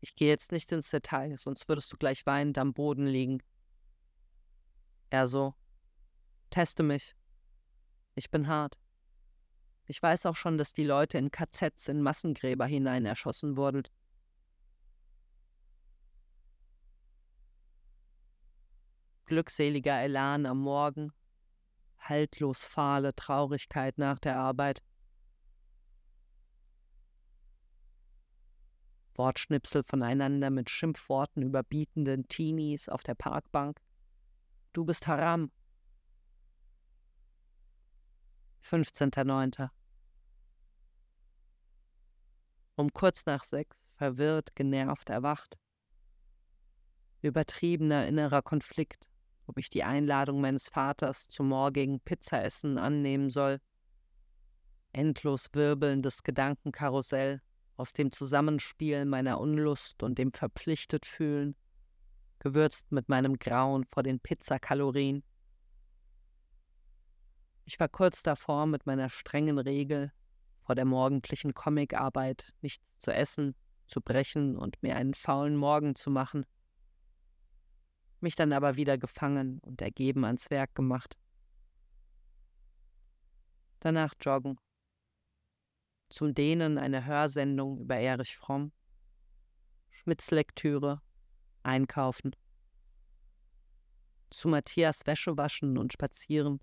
ich 0.00 0.16
gehe 0.16 0.28
jetzt 0.28 0.50
nicht 0.50 0.72
ins 0.72 0.90
Detail, 0.90 1.38
sonst 1.38 1.68
würdest 1.68 1.92
du 1.92 1.96
gleich 1.96 2.26
weinend 2.26 2.58
am 2.58 2.74
Boden 2.74 3.06
liegen. 3.06 3.40
Er 5.10 5.28
so, 5.28 5.54
teste 6.50 6.82
mich. 6.82 7.14
Ich 8.14 8.30
bin 8.30 8.48
hart. 8.48 8.78
Ich 9.86 10.02
weiß 10.02 10.26
auch 10.26 10.36
schon, 10.36 10.58
dass 10.58 10.72
die 10.72 10.84
Leute 10.84 11.18
in 11.18 11.30
KZs 11.30 11.88
in 11.88 12.02
Massengräber 12.02 12.66
hinein 12.66 13.04
erschossen 13.04 13.56
wurden. 13.56 13.84
Glückseliger 19.26 20.00
Elan 20.02 20.46
am 20.46 20.58
Morgen, 20.58 21.12
haltlos 21.98 22.64
fahle 22.64 23.14
Traurigkeit 23.14 23.98
nach 23.98 24.18
der 24.18 24.38
Arbeit. 24.38 24.82
Wortschnipsel 29.14 29.82
voneinander 29.82 30.50
mit 30.50 30.70
Schimpfworten 30.70 31.42
überbietenden 31.42 32.28
Teenies 32.28 32.88
auf 32.88 33.02
der 33.02 33.14
Parkbank. 33.14 33.80
Du 34.72 34.84
bist 34.84 35.06
Haram. 35.06 35.50
15.09. 38.64 39.68
Um 42.76 42.92
kurz 42.92 43.26
nach 43.26 43.44
sechs, 43.44 43.90
verwirrt, 43.96 44.56
genervt 44.56 45.10
erwacht. 45.10 45.58
Übertriebener 47.20 48.06
innerer 48.08 48.42
Konflikt 48.42 49.06
ob 49.52 49.58
ich 49.58 49.68
die 49.68 49.84
Einladung 49.84 50.40
meines 50.40 50.70
Vaters 50.70 51.28
zum 51.28 51.48
morgigen 51.48 52.00
Pizzaessen 52.00 52.78
annehmen 52.78 53.28
soll. 53.28 53.60
Endlos 54.94 55.50
wirbelndes 55.52 56.22
Gedankenkarussell 56.22 57.42
aus 57.76 57.92
dem 57.92 58.12
Zusammenspiel 58.12 59.04
meiner 59.04 59.38
Unlust 59.38 60.02
und 60.02 60.16
dem 60.16 60.32
verpflichtet 60.32 61.04
fühlen, 61.04 61.54
gewürzt 62.38 62.92
mit 62.92 63.10
meinem 63.10 63.38
Grauen 63.38 63.84
vor 63.84 64.02
den 64.02 64.20
Pizzakalorien. 64.20 65.22
Ich 67.66 67.78
war 67.78 67.88
kurz 67.90 68.22
davor, 68.22 68.64
mit 68.64 68.86
meiner 68.86 69.10
strengen 69.10 69.58
Regel, 69.58 70.12
vor 70.62 70.76
der 70.76 70.86
morgendlichen 70.86 71.52
Comicarbeit 71.52 72.54
nichts 72.62 72.86
zu 72.96 73.12
essen, 73.12 73.54
zu 73.86 74.00
brechen 74.00 74.56
und 74.56 74.82
mir 74.82 74.96
einen 74.96 75.12
faulen 75.12 75.56
Morgen 75.56 75.94
zu 75.94 76.10
machen 76.10 76.46
mich 78.22 78.36
dann 78.36 78.52
aber 78.52 78.76
wieder 78.76 78.98
gefangen 78.98 79.58
und 79.60 79.82
ergeben 79.82 80.24
ans 80.24 80.50
Werk 80.50 80.74
gemacht. 80.74 81.18
Danach 83.80 84.14
joggen. 84.20 84.58
Zum 86.08 86.34
Dehnen 86.34 86.78
eine 86.78 87.04
Hörsendung 87.06 87.80
über 87.80 87.96
Erich 87.96 88.36
Fromm. 88.36 88.72
Schmidts 89.90 90.30
Lektüre. 90.30 91.00
Einkaufen. 91.62 92.34
Zu 94.30 94.48
Matthias 94.48 95.06
Wäsche 95.06 95.36
waschen 95.36 95.78
und 95.78 95.92
spazieren. 95.92 96.60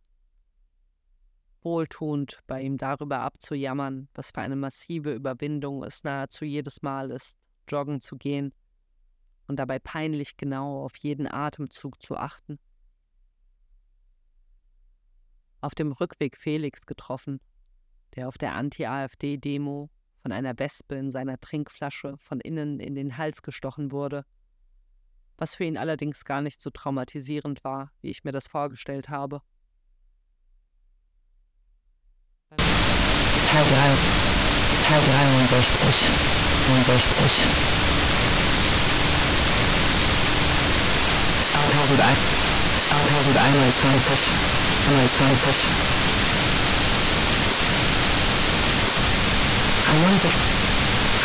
Wohltuend 1.61 2.39
bei 2.47 2.61
ihm 2.61 2.77
darüber 2.77 3.19
abzujammern, 3.19 4.07
was 4.13 4.31
für 4.31 4.41
eine 4.41 4.55
massive 4.55 5.13
Überwindung 5.13 5.83
es 5.83 6.03
nahezu 6.03 6.45
jedes 6.45 6.81
Mal 6.81 7.11
ist, 7.11 7.37
joggen 7.67 8.01
zu 8.01 8.17
gehen 8.17 8.53
und 9.49 9.57
dabei 9.57 9.79
peinlich 9.79 10.37
genau 10.37 10.85
auf 10.85 10.95
jeden 10.97 11.27
Atemzug 11.27 12.01
zu 12.01 12.15
achten. 12.15 12.59
Auf 15.59 15.73
dem 15.73 15.91
Rückweg 15.91 16.37
Felix 16.37 16.85
getroffen, 16.85 17.41
der 18.15 18.27
auf 18.27 18.37
der 18.37 18.53
Anti-AfD-Demo 18.53 19.89
von 20.21 20.31
einer 20.31 20.57
Wespe 20.59 20.95
in 20.95 21.11
seiner 21.11 21.39
Trinkflasche 21.39 22.15
von 22.19 22.39
innen 22.39 22.79
in 22.79 22.93
den 22.93 23.17
Hals 23.17 23.41
gestochen 23.41 23.91
wurde, 23.91 24.23
was 25.37 25.55
für 25.55 25.63
ihn 25.63 25.77
allerdings 25.77 26.25
gar 26.25 26.41
nicht 26.41 26.61
so 26.61 26.69
traumatisierend 26.69 27.63
war, 27.63 27.91
wie 28.01 28.11
ich 28.11 28.23
mir 28.23 28.31
das 28.31 28.47
vorgestellt 28.47 29.09
habe. 29.09 29.41
Teil 32.55 33.63
3 33.63 33.73
Teil 34.85 35.01
63 35.01 36.07
63 36.85 38.48
2021 41.89 41.97
21 44.85 45.67
93 49.91 50.58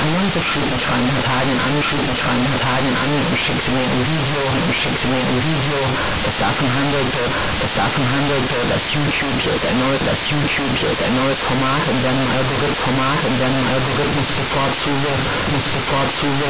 Alonso 0.04 0.37
schrieb 0.37 0.68
mich 0.68 0.84
vor 0.84 1.00
ein 1.00 1.08
paar 1.16 1.25
Tagen 1.25 1.56
an, 1.64 1.73
schrieb 1.80 2.04
mich 2.04 2.20
vor 2.20 2.28
ein 2.28 2.44
paar 2.61 2.76
an 2.76 3.11
und 3.25 3.40
schickte 3.40 3.73
mir 3.73 3.88
ein 3.88 4.04
Video 4.04 4.40
und 4.52 4.68
schickte 4.68 5.08
mir 5.08 5.16
ein 5.16 5.40
Video, 5.40 5.80
das 6.28 6.44
davon 6.44 6.68
handelte, 6.68 7.25
das 7.64 7.73
davon 7.73 8.04
handelte, 8.12 8.52
dass 8.68 8.92
YouTube 8.92 9.32
ist 9.49 9.64
ein 9.64 9.80
neues, 9.80 10.04
dass 10.04 10.28
YouTube 10.28 10.76
ist 10.76 11.00
ein 11.00 11.16
neues 11.25 11.40
Format 11.40 11.88
in 11.88 11.96
seinem 12.04 12.28
Algorithmus, 12.37 12.84
Format 12.84 13.20
in 13.25 13.37
seinem 13.40 13.64
Algorithmus 13.64 14.28
bevorzuge, 14.28 15.12
muss 15.56 15.73
bevorzuge, 15.73 16.49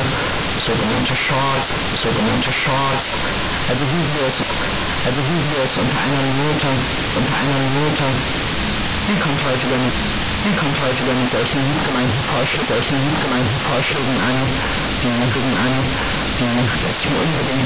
sogenannte 0.59 1.15
Shorts, 1.15 1.79
sogenannte 1.95 2.51
Shorts, 2.51 3.15
also 3.71 3.87
Videos, 3.87 4.51
also 5.07 5.23
Videos 5.31 5.73
unter 5.79 5.99
einer 6.03 6.23
Minute, 6.27 6.71
unter 7.23 7.35
einer 7.39 7.59
Minute. 7.71 8.03
Wie 9.07 9.19
kommt 9.23 9.39
häufiger 9.47 9.79
mit 9.79 10.24
die 10.45 10.53
kommt 10.61 10.77
häufiger 10.85 11.17
mit 11.17 11.31
solchen 11.33 11.57
solchen 12.69 13.01
liebgemeinten 13.01 13.61
Vorschlägen 13.65 14.17
an, 14.21 14.37
die, 15.01 15.09
dass 16.85 17.01
ich 17.01 17.09
mir 17.09 17.17
unbedingt 17.17 17.65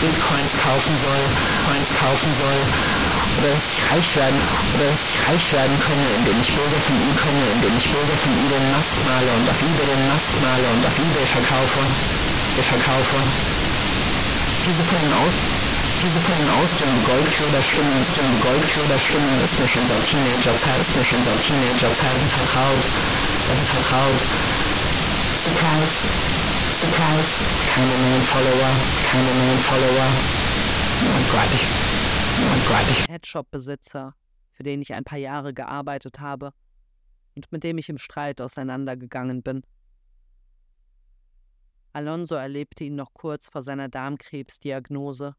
Bitcoins 0.00 0.56
kaufen 0.64 0.96
soll, 0.96 1.20
oder 1.68 3.52
dass 3.52 3.76
ich 3.76 3.84
reich 3.92 4.08
werden, 4.16 4.40
könne, 5.84 6.08
indem 6.16 6.40
ich 6.40 6.48
Bilder 6.48 6.80
von 6.80 6.96
ihm 6.96 7.12
könne, 7.20 7.44
indem 7.60 7.76
ich 7.76 7.92
Bilder 7.92 8.16
von 8.24 8.32
ihm 8.32 8.48
den 8.48 8.64
Mast 8.72 8.96
male 9.04 9.28
und 9.36 9.44
auf 9.52 10.96
eBay 10.96 11.28
verkaufe. 11.28 11.84
Diese 14.64 14.80
von 14.80 14.96
ihm 14.96 15.12
aus 15.12 15.57
Diese 15.98 16.20
von 16.20 16.38
den 16.38 16.50
ausdünnenden 16.62 17.04
Goldköderstimmen, 17.10 17.90
ausdünnende 17.98 18.38
Goldköderstimmen 18.38 19.34
ist 19.42 19.58
mir 19.58 19.66
schon 19.66 19.82
seit 19.82 20.04
Teenagerzeit, 20.06 20.78
ist 20.78 20.94
mir 20.94 21.02
schon 21.02 21.22
seit 21.26 21.40
Teenagerzeiten 21.42 22.28
vertraut, 22.38 22.84
vertraut. 23.66 24.22
Surprise, 25.34 26.06
surprise, 26.70 27.42
keine 27.74 27.90
neuen 27.98 28.22
Follower, 28.30 28.70
keine 29.10 29.32
neuen 29.42 29.58
Follower. 29.58 30.06
Unglaublich, 31.18 31.66
unglaublich. 32.46 33.08
Headshop-Besitzer, 33.08 34.14
für 34.52 34.62
den 34.62 34.80
ich 34.80 34.94
ein 34.94 35.04
paar 35.04 35.18
Jahre 35.18 35.52
gearbeitet 35.52 36.20
habe 36.20 36.52
und 37.34 37.50
mit 37.50 37.64
dem 37.64 37.76
ich 37.76 37.88
im 37.88 37.98
Streit 37.98 38.40
auseinandergegangen 38.40 39.42
bin. 39.42 39.62
Alonso 41.92 42.36
erlebte 42.36 42.84
ihn 42.84 42.94
noch 42.94 43.12
kurz 43.14 43.48
vor 43.48 43.62
seiner 43.62 43.88
Darmkrebsdiagnose, 43.88 45.34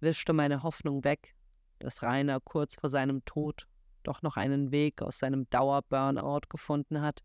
wischte 0.00 0.32
meine 0.32 0.62
Hoffnung 0.62 1.04
weg, 1.04 1.34
dass 1.78 2.02
Rainer 2.02 2.40
kurz 2.40 2.76
vor 2.76 2.90
seinem 2.90 3.24
Tod 3.24 3.66
doch 4.02 4.22
noch 4.22 4.36
einen 4.36 4.70
Weg 4.70 5.02
aus 5.02 5.18
seinem 5.18 5.48
Dauerburnout 5.50 6.48
gefunden 6.48 7.00
hat 7.00 7.24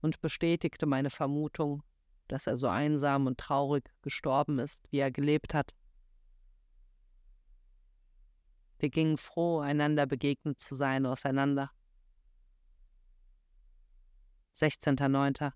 und 0.00 0.20
bestätigte 0.20 0.86
meine 0.86 1.10
Vermutung, 1.10 1.82
dass 2.28 2.46
er 2.46 2.56
so 2.56 2.68
einsam 2.68 3.26
und 3.26 3.38
traurig 3.38 3.90
gestorben 4.02 4.58
ist, 4.58 4.86
wie 4.90 4.98
er 4.98 5.10
gelebt 5.10 5.54
hat. 5.54 5.74
Wir 8.78 8.90
gingen 8.90 9.16
froh, 9.16 9.58
einander 9.58 10.06
begegnet 10.06 10.60
zu 10.60 10.76
sein, 10.76 11.04
auseinander. 11.06 11.72
16.09. 14.54 15.52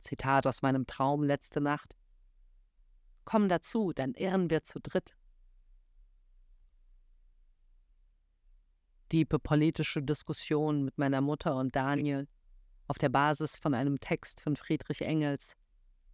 Zitat 0.00 0.46
aus 0.46 0.62
meinem 0.62 0.86
Traum 0.86 1.22
letzte 1.22 1.60
Nacht. 1.60 1.96
Komm 3.24 3.48
dazu, 3.48 3.92
dann 3.92 4.14
irren 4.14 4.50
wir 4.50 4.62
zu 4.62 4.80
dritt. 4.80 5.16
Diepe 9.12 9.38
politische 9.38 10.02
Diskussion 10.02 10.84
mit 10.84 10.98
meiner 10.98 11.20
Mutter 11.20 11.56
und 11.56 11.74
Daniel 11.76 12.26
auf 12.86 12.98
der 12.98 13.08
Basis 13.08 13.56
von 13.56 13.74
einem 13.74 14.00
Text 14.00 14.40
von 14.40 14.56
Friedrich 14.56 15.02
Engels, 15.02 15.56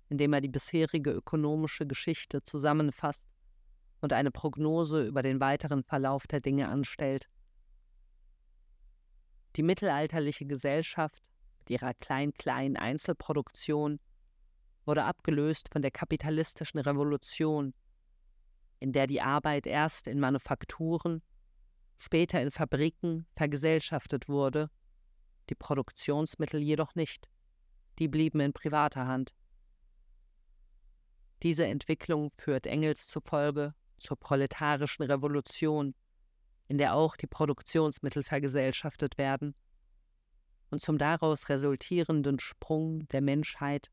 in 0.08 0.18
dem 0.18 0.32
er 0.32 0.40
die 0.40 0.48
bisherige 0.48 1.10
ökonomische 1.10 1.86
Geschichte 1.86 2.42
zusammenfasst 2.42 3.28
und 4.00 4.12
eine 4.12 4.30
Prognose 4.30 5.06
über 5.06 5.22
den 5.22 5.40
weiteren 5.40 5.82
Verlauf 5.82 6.26
der 6.26 6.40
Dinge 6.40 6.68
anstellt. 6.68 7.28
Die 9.56 9.62
mittelalterliche 9.62 10.46
Gesellschaft 10.46 11.30
mit 11.58 11.70
ihrer 11.70 11.94
klein-kleinen 11.94 12.76
Einzelproduktion 12.76 13.98
wurde 14.90 15.04
abgelöst 15.04 15.68
von 15.72 15.82
der 15.82 15.92
kapitalistischen 15.92 16.80
Revolution, 16.80 17.74
in 18.80 18.90
der 18.90 19.06
die 19.06 19.20
Arbeit 19.20 19.68
erst 19.68 20.08
in 20.08 20.18
Manufakturen, 20.18 21.22
später 21.96 22.42
in 22.42 22.50
Fabriken 22.50 23.24
vergesellschaftet 23.36 24.28
wurde 24.28 24.68
die 25.48 25.54
Produktionsmittel 25.54 26.60
jedoch 26.60 26.96
nicht, 26.96 27.30
die 28.00 28.08
blieben 28.08 28.40
in 28.40 28.52
privater 28.52 29.06
Hand. 29.06 29.32
Diese 31.44 31.66
Entwicklung 31.66 32.32
führt 32.36 32.66
Engels 32.66 33.06
zufolge 33.06 33.74
zur 33.96 34.18
proletarischen 34.18 35.04
Revolution, 35.04 35.94
in 36.66 36.78
der 36.78 36.94
auch 36.94 37.14
die 37.14 37.28
Produktionsmittel 37.28 38.24
vergesellschaftet 38.24 39.18
werden, 39.18 39.54
und 40.68 40.82
zum 40.82 40.98
daraus 40.98 41.48
resultierenden 41.48 42.40
Sprung 42.40 43.06
der 43.10 43.20
Menschheit 43.20 43.92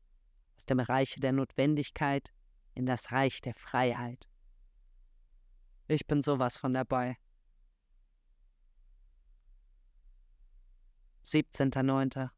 aus 0.58 0.66
dem 0.66 0.80
Reich 0.80 1.14
der 1.18 1.32
Notwendigkeit 1.32 2.32
in 2.74 2.84
das 2.84 3.12
Reich 3.12 3.40
der 3.40 3.54
Freiheit. 3.54 4.28
Ich 5.86 6.06
bin 6.06 6.20
sowas 6.20 6.58
von 6.58 6.74
dabei. 6.74 7.16
17.09. 11.24 12.30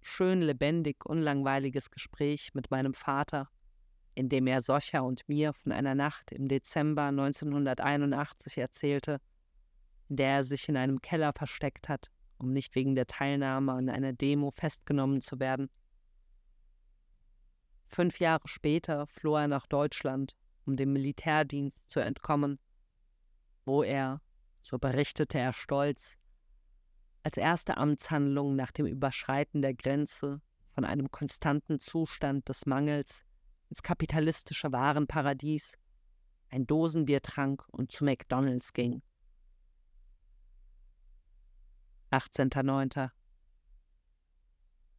Schön 0.00 0.42
lebendig, 0.42 1.04
unlangweiliges 1.06 1.90
Gespräch 1.90 2.50
mit 2.54 2.70
meinem 2.70 2.92
Vater, 2.92 3.48
in 4.14 4.28
dem 4.28 4.46
er 4.46 4.60
Soscha 4.62 5.00
und 5.00 5.28
mir 5.28 5.52
von 5.54 5.72
einer 5.72 5.94
Nacht 5.94 6.32
im 6.32 6.48
Dezember 6.48 7.04
1981 7.04 8.58
erzählte, 8.58 9.20
in 10.08 10.16
der 10.16 10.36
er 10.36 10.44
sich 10.44 10.68
in 10.68 10.76
einem 10.76 11.00
Keller 11.00 11.32
versteckt 11.32 11.88
hat, 11.88 12.10
um 12.36 12.52
nicht 12.52 12.74
wegen 12.74 12.94
der 12.94 13.06
Teilnahme 13.06 13.72
an 13.72 13.88
einer 13.88 14.12
Demo 14.12 14.50
festgenommen 14.50 15.20
zu 15.20 15.40
werden. 15.40 15.70
Fünf 17.88 18.20
Jahre 18.20 18.46
später 18.46 19.06
floh 19.06 19.36
er 19.36 19.48
nach 19.48 19.66
Deutschland, 19.66 20.36
um 20.66 20.76
dem 20.76 20.92
Militärdienst 20.92 21.90
zu 21.90 22.00
entkommen, 22.00 22.58
wo 23.64 23.82
er, 23.82 24.20
so 24.62 24.78
berichtete 24.78 25.38
er 25.38 25.54
stolz, 25.54 26.16
als 27.22 27.38
erste 27.38 27.78
Amtshandlung 27.78 28.54
nach 28.54 28.72
dem 28.72 28.86
Überschreiten 28.86 29.62
der 29.62 29.74
Grenze 29.74 30.40
von 30.70 30.84
einem 30.84 31.10
konstanten 31.10 31.80
Zustand 31.80 32.48
des 32.48 32.66
Mangels 32.66 33.24
ins 33.70 33.82
kapitalistische 33.82 34.70
Warenparadies 34.70 35.78
ein 36.50 36.66
Dosenbier 36.66 37.20
trank 37.20 37.66
und 37.70 37.90
zu 37.90 38.04
McDonalds 38.04 38.72
ging. 38.72 39.02
18.09. 42.10 43.10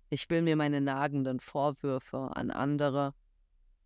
Ich 0.10 0.30
will 0.30 0.42
mir 0.42 0.56
meine 0.56 0.82
nagenden 0.82 1.40
Vorwürfe 1.40 2.32
an 2.34 2.50
andere 2.50 3.14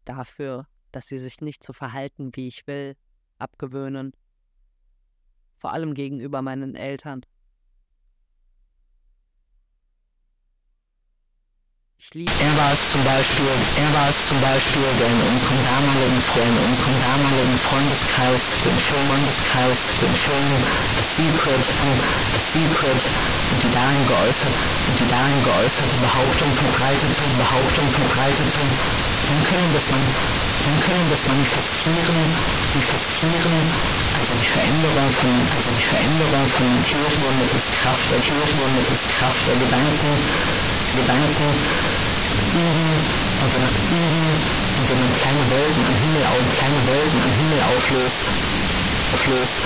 dafür, 0.05 0.67
dass 0.91 1.07
sie 1.07 1.17
sich 1.17 1.41
nicht 1.41 1.63
so 1.63 1.73
verhalten, 1.73 2.31
wie 2.36 2.47
ich 2.47 2.65
will, 2.67 2.95
abgewöhnen, 3.38 4.13
vor 5.55 5.73
allem 5.73 5.93
gegenüber 5.93 6.41
meinen 6.41 6.75
Eltern. 6.75 7.25
Er 12.11 12.53
war 12.59 12.75
es 12.75 12.91
zum 12.91 12.99
Beispiel, 13.07 13.47
er 13.47 13.91
war 13.95 14.11
es 14.11 14.27
zum 14.27 14.35
Beispiel, 14.43 14.83
der 14.99 15.07
in 15.07 15.23
unserem 15.23 15.55
damaligen 15.63 16.19
Freund, 16.19 16.51
in 16.51 16.67
unserem 16.67 16.97
damaligen 16.99 17.57
Freundeskreis, 17.63 18.59
den 18.59 18.75
Freundeskreis, 18.75 20.03
den 20.03 20.11
Film 20.11 20.51
The 20.99 21.05
Secret, 21.07 21.63
The 21.63 22.43
Secret 22.43 23.01
und 23.07 23.59
die 23.63 23.71
darin 23.71 24.03
geäußert, 24.03 24.51
und 24.51 24.95
die 24.99 25.07
darin 25.07 25.39
geäußerte 25.47 25.95
Behauptung 26.03 26.51
verbreitete, 26.59 27.23
Behauptung 27.39 27.87
verbreitete, 27.95 28.61
man 28.61 29.39
können 29.47 29.71
das 29.71 29.87
man, 29.95 30.03
man 30.03 30.77
können 30.83 31.07
das 31.07 31.23
manifestieren, 31.23 32.19
manifestieren, 32.75 33.55
also 34.19 34.35
die 34.43 34.51
Veränderung 34.51 35.07
von, 35.07 35.31
also 35.55 35.71
die 35.71 35.87
Veränderung 35.87 36.43
von 36.51 36.67
Materie 36.67 37.31
mittels 37.39 37.71
Kraft 37.79 38.05
der 38.11 38.19
Theorie 38.19 38.69
mittels 38.75 39.07
Kraft 39.15 39.43
der 39.47 39.55
Gedanken, 39.55 40.11
Gedanken 40.93 41.49
üben 42.53 42.93
und 43.41 43.49
dann 43.49 43.65
üben 43.65 44.29
und 44.77 44.86
dann 44.89 45.01
kleine 45.17 45.43
Wolken 45.49 45.84
am 45.89 45.97
Himmel 46.06 46.23
auf, 46.29 46.45
kleine 46.53 46.79
Wolken 46.86 47.17
am 47.17 47.34
Himmel 47.34 47.60
auflöst, 47.65 48.29
auflöst. 49.13 49.65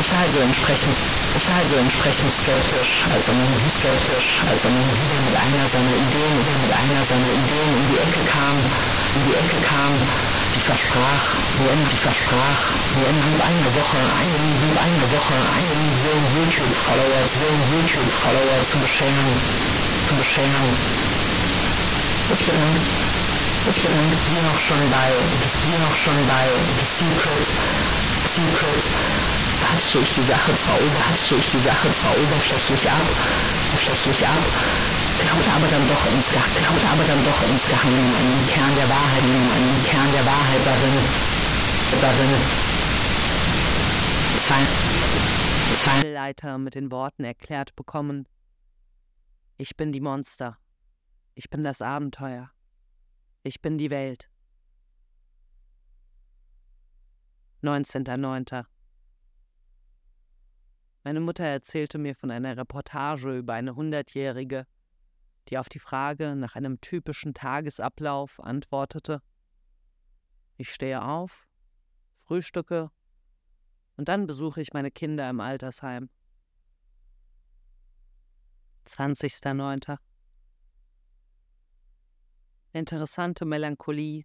Ich 0.00 0.08
war 0.10 0.26
also 0.26 0.42
entsprechend, 0.42 0.96
ich 1.38 1.44
war 1.46 1.54
also 1.62 1.76
entsprechend 1.78 2.34
skeptisch, 2.34 3.06
als 3.14 3.30
er 3.30 3.34
nun 3.38 3.52
skeptisch, 3.70 4.42
als 4.50 4.66
er 4.66 4.72
nun 4.74 4.90
wieder 4.90 5.18
mit 5.22 5.36
einer 5.38 5.66
seiner 5.70 5.94
Ideen, 5.94 6.34
wieder 6.34 6.56
mit 6.66 6.72
einer 6.74 7.02
seiner 7.06 7.30
Ideen 7.30 7.70
in 7.78 7.84
die 7.94 8.00
Ecke 8.10 8.22
kam, 8.26 8.58
in 8.58 9.22
die 9.30 9.36
Ecke 9.38 9.58
kam, 9.70 9.92
die 10.54 10.60
versprach, 10.60 11.24
nur 11.62 11.70
die 11.70 12.00
versprach, 12.00 12.60
nur 12.98 13.06
innerhalb 13.06 13.40
einer 13.46 13.70
Woche, 13.78 13.98
innerhalb 13.98 14.78
einer 14.82 15.08
Woche 15.14 15.36
eine 15.38 15.74
Million 15.78 16.24
YouTube-Follower, 16.38 17.22
Millionen 17.38 17.66
YouTube-Follower 17.78 18.58
zu 18.66 18.76
bescheren, 18.82 19.30
zu 20.08 20.14
bescheren. 20.18 20.70
Ich 22.34 22.42
bin, 22.46 22.62
ich 23.70 23.78
bin 23.82 23.94
wie 23.94 24.42
noch 24.42 24.58
schon 24.58 24.82
bei, 24.90 25.10
das 25.42 25.54
wie 25.62 25.78
noch 25.78 25.94
schon 25.94 26.18
bei 26.26 26.46
The 26.78 26.86
Secret, 26.86 27.48
Secret, 28.26 28.84
hatschte 29.70 29.98
ich 29.98 30.12
die 30.18 30.26
Sache 30.26 30.50
zwar, 30.54 30.78
hatschte 31.10 31.34
ich 31.38 31.48
die 31.54 31.62
Sache 31.62 31.88
zwar 31.94 32.14
oberflächlich 32.14 32.90
ab, 32.90 33.06
oberflächlich 33.70 34.26
ab, 34.26 34.44
glaube 35.20 35.44
aber 35.56 35.68
dann 35.68 35.86
doch 35.88 36.04
ins, 36.12 36.34
aber 36.34 37.04
dann 37.04 37.24
doch 37.24 37.42
insgeheim 37.48 37.92
einen 37.92 38.48
Kern 38.48 38.74
der 38.76 38.88
Wahrheit, 38.88 39.22
einen 39.22 39.84
Kern 39.84 40.12
der 40.12 40.24
Wahrheit 40.26 40.66
darin, 40.66 40.96
darin. 42.00 42.32
Zwei, 45.82 46.08
Leiter 46.08 46.58
mit 46.58 46.74
den 46.74 46.90
Worten 46.90 47.24
erklärt 47.24 47.76
bekommen, 47.76 48.26
ich 49.56 49.76
bin 49.76 49.92
die 49.92 50.00
Monster, 50.00 50.58
ich 51.34 51.48
bin 51.50 51.62
das 51.64 51.80
Abenteuer, 51.82 52.50
ich 53.42 53.60
bin 53.62 53.78
die 53.78 53.90
Welt. 53.90 54.30
19.09. 57.62 58.64
Meine 61.04 61.20
Mutter 61.20 61.44
erzählte 61.44 61.98
mir 61.98 62.14
von 62.14 62.30
einer 62.30 62.56
Reportage 62.56 63.36
über 63.36 63.54
eine 63.54 63.76
Hundertjährige, 63.76 64.66
die 65.50 65.58
auf 65.58 65.68
die 65.68 65.80
Frage 65.80 66.36
nach 66.36 66.54
einem 66.54 66.80
typischen 66.80 67.34
Tagesablauf 67.34 68.40
antwortete 68.40 69.20
Ich 70.56 70.72
stehe 70.72 71.02
auf, 71.02 71.48
frühstücke 72.24 72.90
und 73.96 74.08
dann 74.08 74.26
besuche 74.26 74.62
ich 74.62 74.72
meine 74.72 74.90
Kinder 74.90 75.28
im 75.28 75.40
Altersheim. 75.40 76.08
20.09. 78.86 79.98
Interessante 82.72 83.44
Melancholie, 83.44 84.24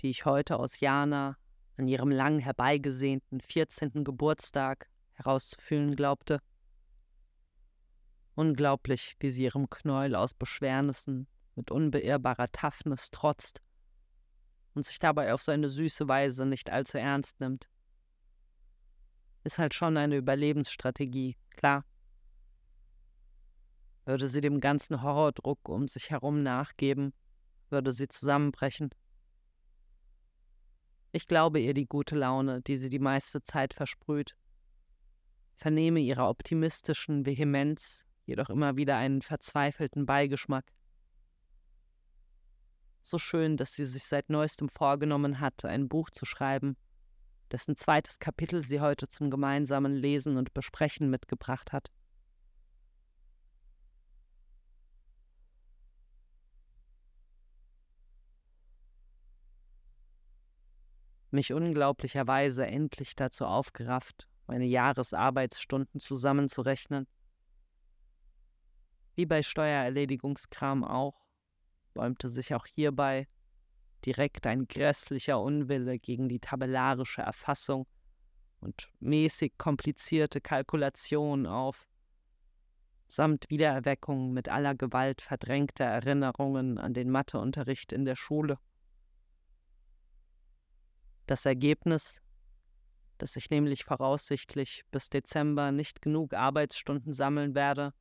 die 0.00 0.10
ich 0.10 0.24
heute 0.24 0.58
aus 0.58 0.80
Jana 0.80 1.36
an 1.76 1.86
ihrem 1.86 2.10
lang 2.10 2.38
herbeigesehnten 2.38 3.40
14. 3.40 4.04
Geburtstag 4.04 4.88
herauszufühlen 5.12 5.94
glaubte. 5.94 6.40
Unglaublich, 8.38 9.16
wie 9.18 9.30
sie 9.30 9.42
ihrem 9.42 9.68
Knäuel 9.68 10.14
aus 10.14 10.32
Beschwernissen 10.32 11.26
mit 11.56 11.72
unbeirrbarer 11.72 12.52
Toughness 12.52 13.10
trotzt 13.10 13.60
und 14.74 14.86
sich 14.86 15.00
dabei 15.00 15.34
auf 15.34 15.42
so 15.42 15.50
eine 15.50 15.68
süße 15.68 16.06
Weise 16.06 16.46
nicht 16.46 16.70
allzu 16.70 16.98
ernst 16.98 17.40
nimmt. 17.40 17.68
Ist 19.42 19.58
halt 19.58 19.74
schon 19.74 19.96
eine 19.96 20.14
Überlebensstrategie, 20.14 21.36
klar. 21.50 21.84
Würde 24.04 24.28
sie 24.28 24.40
dem 24.40 24.60
ganzen 24.60 25.02
Horrordruck 25.02 25.68
um 25.68 25.88
sich 25.88 26.10
herum 26.10 26.44
nachgeben, 26.44 27.14
würde 27.70 27.90
sie 27.90 28.06
zusammenbrechen. 28.06 28.90
Ich 31.10 31.26
glaube 31.26 31.58
ihr 31.58 31.74
die 31.74 31.88
gute 31.88 32.14
Laune, 32.14 32.62
die 32.62 32.76
sie 32.76 32.88
die 32.88 33.00
meiste 33.00 33.42
Zeit 33.42 33.74
versprüht, 33.74 34.36
vernehme 35.56 35.98
ihrer 35.98 36.28
optimistischen 36.28 37.26
Vehemenz 37.26 38.07
jedoch 38.28 38.50
immer 38.50 38.76
wieder 38.76 38.96
einen 38.98 39.22
verzweifelten 39.22 40.04
Beigeschmack. 40.04 40.66
So 43.02 43.16
schön, 43.16 43.56
dass 43.56 43.72
sie 43.72 43.86
sich 43.86 44.04
seit 44.04 44.28
neuestem 44.28 44.68
vorgenommen 44.68 45.40
hat, 45.40 45.64
ein 45.64 45.88
Buch 45.88 46.10
zu 46.10 46.26
schreiben, 46.26 46.76
dessen 47.50 47.74
zweites 47.74 48.18
Kapitel 48.18 48.62
sie 48.62 48.80
heute 48.80 49.08
zum 49.08 49.30
gemeinsamen 49.30 49.96
Lesen 49.96 50.36
und 50.36 50.52
Besprechen 50.52 51.08
mitgebracht 51.08 51.72
hat. 51.72 51.90
Mich 61.30 61.52
unglaublicherweise 61.54 62.66
endlich 62.66 63.16
dazu 63.16 63.46
aufgerafft, 63.46 64.28
meine 64.46 64.64
Jahresarbeitsstunden 64.66 66.00
zusammenzurechnen. 66.00 67.06
Wie 69.18 69.26
bei 69.26 69.42
Steuererledigungskram 69.42 70.84
auch, 70.84 71.26
bäumte 71.92 72.28
sich 72.28 72.54
auch 72.54 72.66
hierbei 72.66 73.26
direkt 74.06 74.46
ein 74.46 74.68
grässlicher 74.68 75.40
Unwille 75.40 75.98
gegen 75.98 76.28
die 76.28 76.38
tabellarische 76.38 77.22
Erfassung 77.22 77.88
und 78.60 78.88
mäßig 79.00 79.58
komplizierte 79.58 80.40
Kalkulation 80.40 81.46
auf, 81.46 81.88
samt 83.08 83.50
Wiedererweckung 83.50 84.32
mit 84.32 84.50
aller 84.50 84.76
Gewalt 84.76 85.20
verdrängter 85.20 85.86
Erinnerungen 85.86 86.78
an 86.78 86.94
den 86.94 87.10
Matheunterricht 87.10 87.92
in 87.92 88.04
der 88.04 88.14
Schule. 88.14 88.60
Das 91.26 91.44
Ergebnis, 91.44 92.20
dass 93.18 93.34
ich 93.34 93.50
nämlich 93.50 93.82
voraussichtlich 93.82 94.84
bis 94.92 95.10
Dezember 95.10 95.72
nicht 95.72 96.02
genug 96.02 96.34
Arbeitsstunden 96.34 97.12
sammeln 97.12 97.56
werde, 97.56 97.92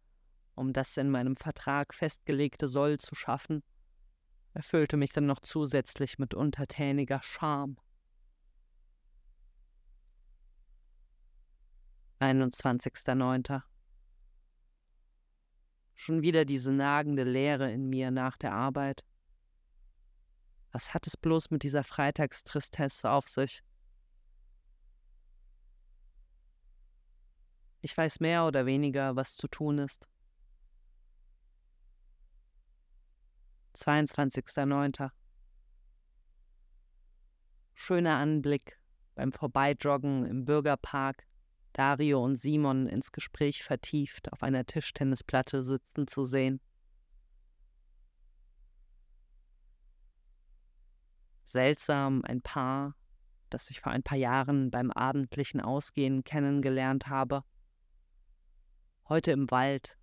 um 0.58 0.74
das 0.74 0.98
in 0.98 1.12
meinem 1.12 1.36
Vertrag 1.36 1.94
festgelegte 1.94 2.68
Soll 2.68 2.98
zu 2.98 3.14
schaffen, 3.14 3.62
erfüllte 4.54 4.98
mich 4.98 5.14
dann 5.14 5.28
noch 5.28 5.40
zusätzlich 5.40 6.18
mit 6.18 6.34
untertäniger 6.34 7.22
Scham. 7.22 7.78
21.09. 12.20 13.62
Schon 15.94 16.24
wieder 16.24 16.44
diese 16.44 16.72
nagende 16.72 17.24
Leere 17.24 17.72
in 17.72 17.88
mir 17.88 18.10
nach 18.10 18.36
der 18.38 18.54
Arbeit. 18.54 19.06
Was 20.72 20.96
hat 20.96 21.06
es 21.06 21.16
bloß 21.16 21.52
mit 21.52 21.62
dieser 21.62 21.84
Freitagstristesse 21.84 23.12
auf 23.12 23.30
sich? 23.30 23.62
Ich 27.82 27.96
weiß 27.96 28.20
mehr 28.22 28.48
oder 28.48 28.66
weniger, 28.66 29.16
was 29.16 29.36
zu 29.36 29.48
tun 29.48 29.78
ist. 29.78 30.08
22.09. 33.78 35.12
Schöner 37.74 38.18
Anblick 38.18 38.80
beim 39.16 39.32
Vorbeijoggen 39.32 40.26
im 40.26 40.46
Bürgerpark, 40.46 41.28
Dario 41.74 42.24
und 42.24 42.36
Simon 42.36 42.88
ins 42.88 43.12
Gespräch 43.12 43.64
vertieft 43.64 44.32
auf 44.34 44.42
einer 44.42 44.66
Tischtennisplatte 44.66 45.64
sitzen 45.64 46.08
zu 46.08 46.24
sehen. 46.24 46.60
Seltsam 51.46 52.24
ein 52.26 52.42
Paar, 52.42 52.96
das 53.50 53.70
ich 53.70 53.80
vor 53.80 53.92
ein 53.92 54.04
paar 54.04 54.18
Jahren 54.18 54.72
beim 54.72 54.92
abendlichen 54.92 55.62
Ausgehen 55.62 56.24
kennengelernt 56.24 57.08
habe. 57.08 57.44
Heute 59.08 59.32
im 59.32 59.50
Wald 59.52 59.98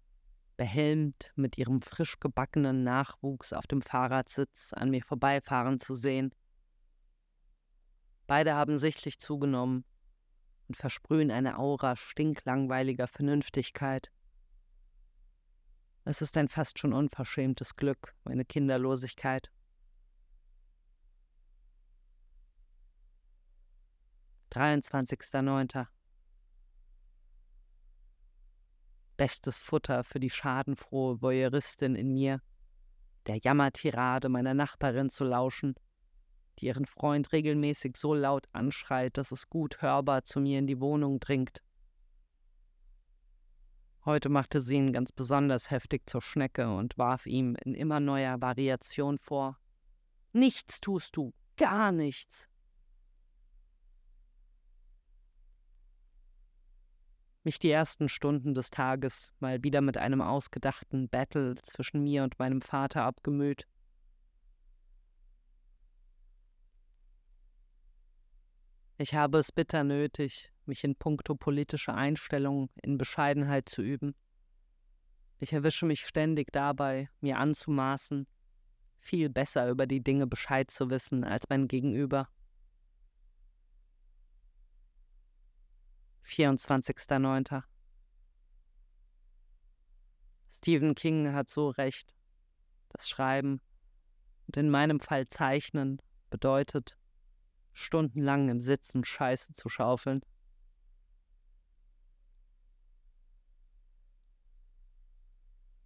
behelmt 0.56 1.32
mit 1.36 1.58
ihrem 1.58 1.82
frisch 1.82 2.20
gebackenen 2.20 2.84
Nachwuchs 2.84 3.52
auf 3.52 3.66
dem 3.66 3.82
Fahrradsitz 3.82 4.72
an 4.72 4.90
mir 4.90 5.02
vorbeifahren 5.02 5.80
zu 5.80 5.94
sehen. 5.94 6.34
Beide 8.26 8.54
haben 8.54 8.78
sichtlich 8.78 9.18
zugenommen 9.18 9.84
und 10.68 10.76
versprühen 10.76 11.30
eine 11.30 11.58
Aura 11.58 11.96
stinklangweiliger 11.96 13.06
Vernünftigkeit. 13.06 14.10
Es 16.04 16.22
ist 16.22 16.36
ein 16.36 16.48
fast 16.48 16.78
schon 16.78 16.92
unverschämtes 16.92 17.76
Glück, 17.76 18.14
meine 18.24 18.44
Kinderlosigkeit. 18.44 19.50
Dreiundzwanzigster 24.50 25.42
Neunter 25.42 25.88
bestes 29.16 29.58
Futter 29.58 30.04
für 30.04 30.20
die 30.20 30.30
schadenfrohe 30.30 31.20
Voyeuristin 31.20 31.94
in 31.94 32.12
mir, 32.12 32.40
der 33.26 33.38
Jammertirade 33.38 34.28
meiner 34.28 34.54
Nachbarin 34.54 35.10
zu 35.10 35.24
lauschen, 35.24 35.74
die 36.58 36.66
ihren 36.66 36.86
Freund 36.86 37.32
regelmäßig 37.32 37.96
so 37.96 38.14
laut 38.14 38.46
anschreit, 38.52 39.16
dass 39.16 39.32
es 39.32 39.48
gut 39.48 39.82
hörbar 39.82 40.24
zu 40.24 40.40
mir 40.40 40.58
in 40.58 40.66
die 40.66 40.80
Wohnung 40.80 41.20
dringt. 41.20 41.62
Heute 44.04 44.28
machte 44.28 44.60
sie 44.60 44.76
ihn 44.76 44.92
ganz 44.92 45.12
besonders 45.12 45.70
heftig 45.70 46.08
zur 46.08 46.20
Schnecke 46.20 46.74
und 46.74 46.98
warf 46.98 47.26
ihm 47.26 47.56
in 47.64 47.74
immer 47.74 48.00
neuer 48.00 48.40
Variation 48.40 49.18
vor. 49.18 49.58
Nichts 50.32 50.80
tust 50.80 51.16
du, 51.16 51.32
gar 51.56 51.90
nichts. 51.90 52.48
Mich 57.44 57.58
die 57.58 57.70
ersten 57.70 58.08
Stunden 58.08 58.54
des 58.54 58.70
Tages 58.70 59.34
mal 59.38 59.62
wieder 59.62 59.80
mit 59.80 59.98
einem 59.98 60.20
ausgedachten 60.20 61.08
Battle 61.08 61.54
zwischen 61.62 62.02
mir 62.02 62.24
und 62.24 62.38
meinem 62.38 62.62
Vater 62.62 63.02
abgemüht. 63.04 63.66
Ich 68.96 69.14
habe 69.14 69.38
es 69.38 69.52
bitter 69.52 69.84
nötig, 69.84 70.52
mich 70.66 70.84
in 70.84 70.96
puncto 70.96 71.34
politischer 71.34 71.94
Einstellung 71.94 72.70
in 72.82 72.96
Bescheidenheit 72.96 73.68
zu 73.68 73.82
üben. 73.82 74.14
Ich 75.40 75.52
erwische 75.52 75.84
mich 75.84 76.06
ständig 76.06 76.52
dabei, 76.52 77.10
mir 77.20 77.38
anzumaßen, 77.38 78.26
viel 79.00 79.28
besser 79.28 79.68
über 79.68 79.86
die 79.86 80.02
Dinge 80.02 80.26
Bescheid 80.26 80.70
zu 80.70 80.88
wissen 80.88 81.24
als 81.24 81.44
mein 81.50 81.68
Gegenüber. 81.68 82.28
24.09. 86.24 87.62
Stephen 90.50 90.94
King 90.94 91.32
hat 91.32 91.48
so 91.48 91.68
recht. 91.68 92.14
Das 92.88 93.08
Schreiben 93.08 93.60
und 94.46 94.56
in 94.56 94.70
meinem 94.70 95.00
Fall 95.00 95.26
Zeichnen 95.26 96.00
bedeutet, 96.30 96.96
stundenlang 97.72 98.48
im 98.48 98.60
Sitzen 98.60 99.04
Scheiße 99.04 99.52
zu 99.52 99.68
schaufeln. 99.68 100.22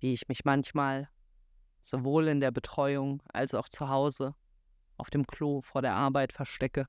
Wie 0.01 0.13
ich 0.13 0.29
mich 0.29 0.45
manchmal, 0.45 1.09
sowohl 1.81 2.29
in 2.29 2.41
der 2.41 2.51
Betreuung 2.51 3.23
als 3.33 3.55
auch 3.55 3.69
zu 3.69 3.89
Hause, 3.89 4.35
auf 4.97 5.11
dem 5.11 5.27
Klo 5.27 5.61
vor 5.63 5.83
der 5.83 5.95
Arbeit 5.95 6.33
verstecke. 6.33 6.87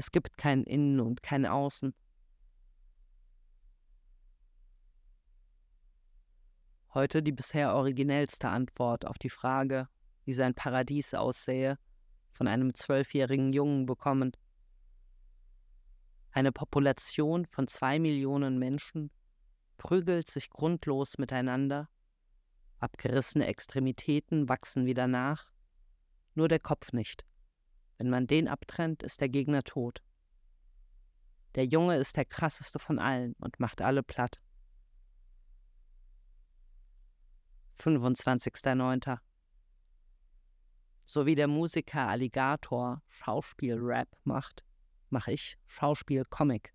Es 0.00 0.12
gibt 0.12 0.38
kein 0.38 0.64
Innen 0.64 0.98
und 0.98 1.22
kein 1.22 1.44
Außen. 1.44 1.92
Heute 6.94 7.22
die 7.22 7.32
bisher 7.32 7.74
originellste 7.74 8.48
Antwort 8.48 9.04
auf 9.04 9.18
die 9.18 9.28
Frage, 9.28 9.90
wie 10.24 10.32
sein 10.32 10.54
Paradies 10.54 11.12
aussähe, 11.12 11.78
von 12.32 12.48
einem 12.48 12.72
zwölfjährigen 12.72 13.52
Jungen 13.52 13.84
bekommen. 13.84 14.32
Eine 16.30 16.50
Population 16.50 17.44
von 17.44 17.68
zwei 17.68 17.98
Millionen 17.98 18.58
Menschen 18.58 19.10
prügelt 19.76 20.30
sich 20.30 20.48
grundlos 20.48 21.18
miteinander, 21.18 21.90
abgerissene 22.78 23.46
Extremitäten 23.46 24.48
wachsen 24.48 24.86
wieder 24.86 25.08
nach, 25.08 25.52
nur 26.34 26.48
der 26.48 26.60
Kopf 26.60 26.94
nicht. 26.94 27.26
Wenn 28.00 28.08
man 28.08 28.26
den 28.26 28.48
abtrennt, 28.48 29.02
ist 29.02 29.20
der 29.20 29.28
Gegner 29.28 29.62
tot. 29.62 30.02
Der 31.54 31.66
Junge 31.66 31.98
ist 31.98 32.16
der 32.16 32.24
krasseste 32.24 32.78
von 32.78 32.98
allen 32.98 33.34
und 33.34 33.60
macht 33.60 33.82
alle 33.82 34.02
platt. 34.02 34.40
25.09. 37.78 39.18
So 41.04 41.26
wie 41.26 41.34
der 41.34 41.46
Musiker 41.46 42.08
Alligator 42.08 43.02
Schauspiel-Rap 43.08 44.08
macht, 44.24 44.64
mache 45.10 45.32
ich 45.32 45.58
Schauspiel-Comic. 45.66 46.72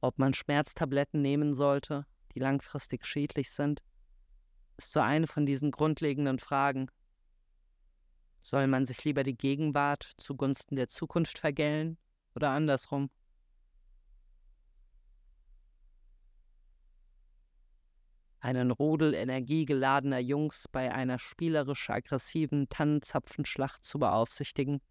Ob 0.00 0.18
man 0.18 0.32
Schmerztabletten 0.32 1.20
nehmen 1.20 1.52
sollte, 1.52 2.06
die 2.34 2.38
langfristig 2.38 3.04
schädlich 3.04 3.50
sind, 3.50 3.82
ist 4.76 4.92
so 4.92 5.00
eine 5.00 5.26
von 5.26 5.46
diesen 5.46 5.70
grundlegenden 5.70 6.38
Fragen. 6.38 6.90
Soll 8.42 8.66
man 8.66 8.84
sich 8.84 9.04
lieber 9.04 9.22
die 9.22 9.36
Gegenwart 9.36 10.02
zugunsten 10.18 10.76
der 10.76 10.88
Zukunft 10.88 11.38
vergällen 11.38 11.96
oder 12.34 12.50
andersrum? 12.50 13.10
Einen 18.40 18.70
Rudel 18.70 19.14
energiegeladener 19.14 20.18
Jungs 20.18 20.68
bei 20.70 20.92
einer 20.92 21.18
spielerisch 21.18 21.88
aggressiven 21.88 22.68
Tannenzapfenschlacht 22.68 23.82
zu 23.82 23.98
beaufsichtigen, 23.98 24.82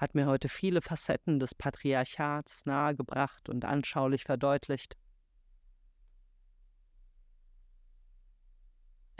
hat 0.00 0.14
mir 0.14 0.26
heute 0.26 0.48
viele 0.48 0.80
Facetten 0.80 1.38
des 1.38 1.54
Patriarchats 1.54 2.64
nahegebracht 2.64 3.48
und 3.50 3.66
anschaulich 3.66 4.24
verdeutlicht. 4.24 4.96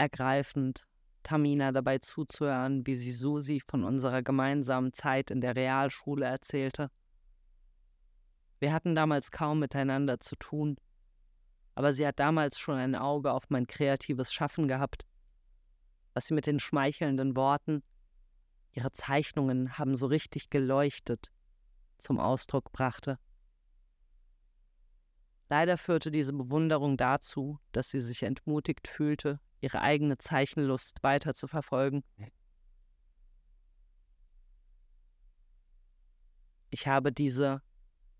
Ergreifend, 0.00 0.86
Tamina 1.22 1.72
dabei 1.72 1.98
zuzuhören, 1.98 2.86
wie 2.86 2.96
sie 2.96 3.12
Susi 3.12 3.60
von 3.60 3.84
unserer 3.84 4.22
gemeinsamen 4.22 4.94
Zeit 4.94 5.30
in 5.30 5.42
der 5.42 5.56
Realschule 5.56 6.24
erzählte. 6.24 6.90
Wir 8.60 8.72
hatten 8.72 8.94
damals 8.94 9.30
kaum 9.30 9.58
miteinander 9.58 10.18
zu 10.18 10.36
tun, 10.36 10.78
aber 11.74 11.92
sie 11.92 12.06
hat 12.06 12.18
damals 12.18 12.58
schon 12.58 12.76
ein 12.76 12.94
Auge 12.94 13.30
auf 13.30 13.50
mein 13.50 13.66
kreatives 13.66 14.32
Schaffen 14.32 14.68
gehabt, 14.68 15.04
was 16.14 16.28
sie 16.28 16.34
mit 16.34 16.46
den 16.46 16.60
schmeichelnden 16.60 17.36
Worten 17.36 17.82
ihre 18.72 18.92
Zeichnungen 18.92 19.76
haben 19.76 19.96
so 19.96 20.06
richtig 20.06 20.48
geleuchtet 20.48 21.30
zum 21.98 22.18
Ausdruck 22.18 22.72
brachte. 22.72 23.18
Leider 25.50 25.76
führte 25.76 26.12
diese 26.12 26.32
Bewunderung 26.32 26.96
dazu, 26.96 27.58
dass 27.72 27.90
sie 27.90 27.98
sich 27.98 28.22
entmutigt 28.22 28.86
fühlte, 28.86 29.40
ihre 29.60 29.80
eigene 29.80 30.16
Zeichenlust 30.16 31.02
weiter 31.02 31.34
zu 31.34 31.48
verfolgen. 31.48 32.04
Ich 36.70 36.86
habe 36.86 37.10
diese 37.10 37.62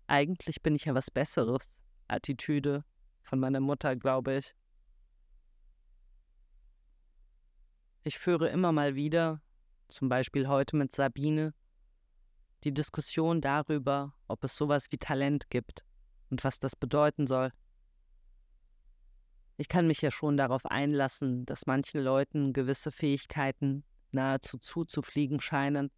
eigentlich 0.07 0.61
bin 0.61 0.75
ich 0.75 0.83
ja 0.83 0.93
was 0.93 1.09
Besseres 1.09 1.73
Attitüde 2.09 2.83
von 3.23 3.39
meiner 3.39 3.61
Mutter, 3.61 3.95
glaube 3.95 4.35
ich. 4.35 4.53
Ich 8.03 8.19
führe 8.19 8.49
immer 8.49 8.73
mal 8.73 8.95
wieder 8.95 9.41
zum 9.87 10.09
Beispiel 10.09 10.49
heute 10.49 10.75
mit 10.75 10.91
Sabine, 10.91 11.53
die 12.65 12.73
Diskussion 12.73 13.39
darüber, 13.39 14.13
ob 14.27 14.43
es 14.43 14.57
sowas 14.57 14.87
wie 14.91 14.97
Talent 14.97 15.49
gibt 15.49 15.85
und 16.31 16.43
was 16.43 16.59
das 16.59 16.75
bedeuten 16.75 17.27
soll. 17.27 17.51
Ich 19.57 19.67
kann 19.67 19.85
mich 19.85 20.01
ja 20.01 20.09
schon 20.09 20.37
darauf 20.37 20.65
einlassen, 20.65 21.45
dass 21.45 21.67
manchen 21.67 22.01
Leuten 22.01 22.53
gewisse 22.53 22.91
Fähigkeiten 22.91 23.83
nahezu 24.11 24.57
zuzufliegen 24.57 25.39
scheinen, 25.39 25.91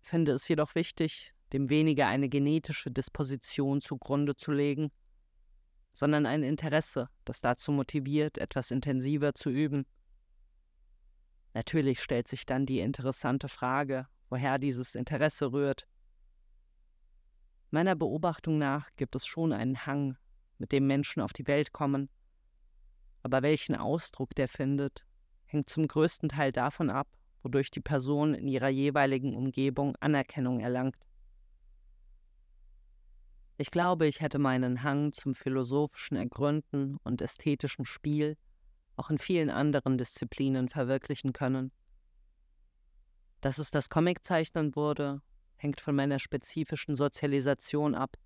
finde 0.00 0.32
es 0.32 0.46
jedoch 0.46 0.74
wichtig, 0.74 1.32
dem 1.52 1.70
weniger 1.70 2.06
eine 2.06 2.28
genetische 2.28 2.90
Disposition 2.90 3.80
zugrunde 3.80 4.36
zu 4.36 4.52
legen, 4.52 4.92
sondern 5.92 6.26
ein 6.26 6.42
Interesse, 6.42 7.08
das 7.24 7.40
dazu 7.40 7.72
motiviert, 7.72 8.38
etwas 8.38 8.70
intensiver 8.70 9.34
zu 9.34 9.50
üben 9.50 9.86
Natürlich 11.54 12.00
stellt 12.00 12.26
sich 12.26 12.46
dann 12.46 12.66
die 12.66 12.80
interessante 12.80 13.48
Frage, 13.48 14.08
woher 14.28 14.58
dieses 14.58 14.96
Interesse 14.96 15.52
rührt. 15.52 15.86
Meiner 17.74 17.96
Beobachtung 17.96 18.56
nach 18.56 18.88
gibt 18.94 19.16
es 19.16 19.26
schon 19.26 19.52
einen 19.52 19.84
Hang, 19.84 20.16
mit 20.58 20.70
dem 20.70 20.86
Menschen 20.86 21.20
auf 21.20 21.32
die 21.32 21.48
Welt 21.48 21.72
kommen, 21.72 22.08
aber 23.24 23.42
welchen 23.42 23.74
Ausdruck 23.74 24.32
der 24.36 24.46
findet, 24.46 25.04
hängt 25.46 25.68
zum 25.68 25.88
größten 25.88 26.28
Teil 26.28 26.52
davon 26.52 26.88
ab, 26.88 27.08
wodurch 27.42 27.72
die 27.72 27.80
Person 27.80 28.32
in 28.32 28.46
ihrer 28.46 28.68
jeweiligen 28.68 29.34
Umgebung 29.34 29.96
Anerkennung 29.96 30.60
erlangt. 30.60 30.94
Ich 33.56 33.72
glaube, 33.72 34.06
ich 34.06 34.20
hätte 34.20 34.38
meinen 34.38 34.84
Hang 34.84 35.12
zum 35.12 35.34
philosophischen 35.34 36.16
Ergründen 36.16 36.98
und 37.02 37.22
ästhetischen 37.22 37.86
Spiel 37.86 38.36
auch 38.94 39.10
in 39.10 39.18
vielen 39.18 39.50
anderen 39.50 39.98
Disziplinen 39.98 40.68
verwirklichen 40.68 41.32
können. 41.32 41.72
Dass 43.40 43.58
es 43.58 43.72
das 43.72 43.90
Comiczeichnen 43.90 44.76
wurde, 44.76 45.22
hängt 45.64 45.80
von 45.80 45.96
meiner 45.96 46.18
spezifischen 46.18 46.94
Sozialisation 46.94 47.94
ab, 47.94 48.18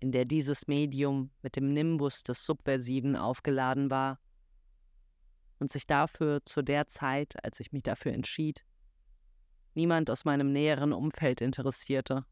in 0.00 0.10
der 0.10 0.24
dieses 0.24 0.66
Medium 0.66 1.30
mit 1.40 1.54
dem 1.54 1.72
Nimbus 1.72 2.24
des 2.24 2.44
Subversiven 2.44 3.14
aufgeladen 3.14 3.90
war 3.90 4.18
und 5.60 5.70
sich 5.70 5.86
dafür 5.86 6.44
zu 6.44 6.62
der 6.62 6.88
Zeit, 6.88 7.42
als 7.44 7.60
ich 7.60 7.70
mich 7.70 7.84
dafür 7.84 8.12
entschied, 8.12 8.64
niemand 9.74 10.10
aus 10.10 10.24
meinem 10.24 10.50
näheren 10.50 10.92
Umfeld 10.92 11.40
interessierte, 11.40 12.26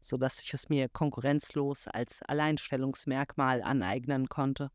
so 0.00 0.16
dass 0.16 0.40
ich 0.40 0.54
es 0.54 0.70
mir 0.70 0.88
konkurrenzlos 0.88 1.88
als 1.88 2.22
Alleinstellungsmerkmal 2.22 3.62
aneignen 3.62 4.30
konnte. 4.30 4.70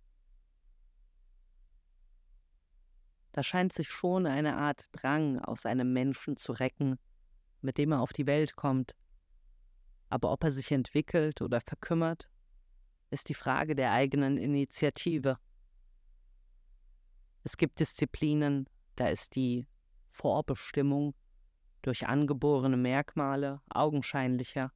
Da 3.31 3.41
scheint 3.41 3.73
sich 3.73 3.89
schon 3.89 4.27
eine 4.27 4.57
Art 4.57 4.85
Drang 4.91 5.39
aus 5.39 5.65
einem 5.65 5.93
Menschen 5.93 6.37
zu 6.37 6.51
recken, 6.51 6.99
mit 7.61 7.77
dem 7.77 7.91
er 7.91 8.01
auf 8.01 8.13
die 8.13 8.27
Welt 8.27 8.55
kommt. 8.55 8.95
Aber 10.09 10.31
ob 10.31 10.43
er 10.43 10.51
sich 10.51 10.71
entwickelt 10.71 11.41
oder 11.41 11.61
verkümmert, 11.61 12.29
ist 13.09 13.29
die 13.29 13.33
Frage 13.33 13.75
der 13.75 13.91
eigenen 13.91 14.37
Initiative. 14.37 15.37
Es 17.43 17.57
gibt 17.57 17.79
Disziplinen, 17.79 18.67
da 18.95 19.07
ist 19.07 19.35
die 19.35 19.67
Vorbestimmung 20.09 21.15
durch 21.81 22.07
angeborene 22.07 22.77
Merkmale 22.77 23.61
augenscheinlicher, 23.69 24.71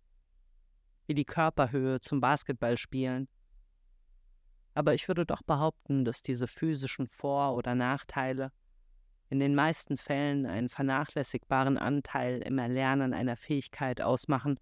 wie 1.06 1.14
die 1.14 1.26
Körperhöhe 1.26 2.02
zum 2.02 2.20
Basketballspielen 2.20 3.28
aber 4.76 4.94
ich 4.94 5.08
würde 5.08 5.26
doch 5.26 5.42
behaupten, 5.42 6.04
dass 6.04 6.22
diese 6.22 6.48
physischen 6.48 7.08
Vor- 7.08 7.56
oder 7.56 7.74
Nachteile 7.76 8.52
in 9.30 9.40
den 9.40 9.56
meisten 9.56 9.98
Fällen 9.98 10.46
einen 10.46 10.70
vernachlässigbaren 10.70 11.78
Anteil 11.78 12.42
im 12.42 12.58
Erlernen 12.58 13.14
einer 13.14 13.36
Fähigkeit 13.36 14.02
ausmachen. 14.02 14.60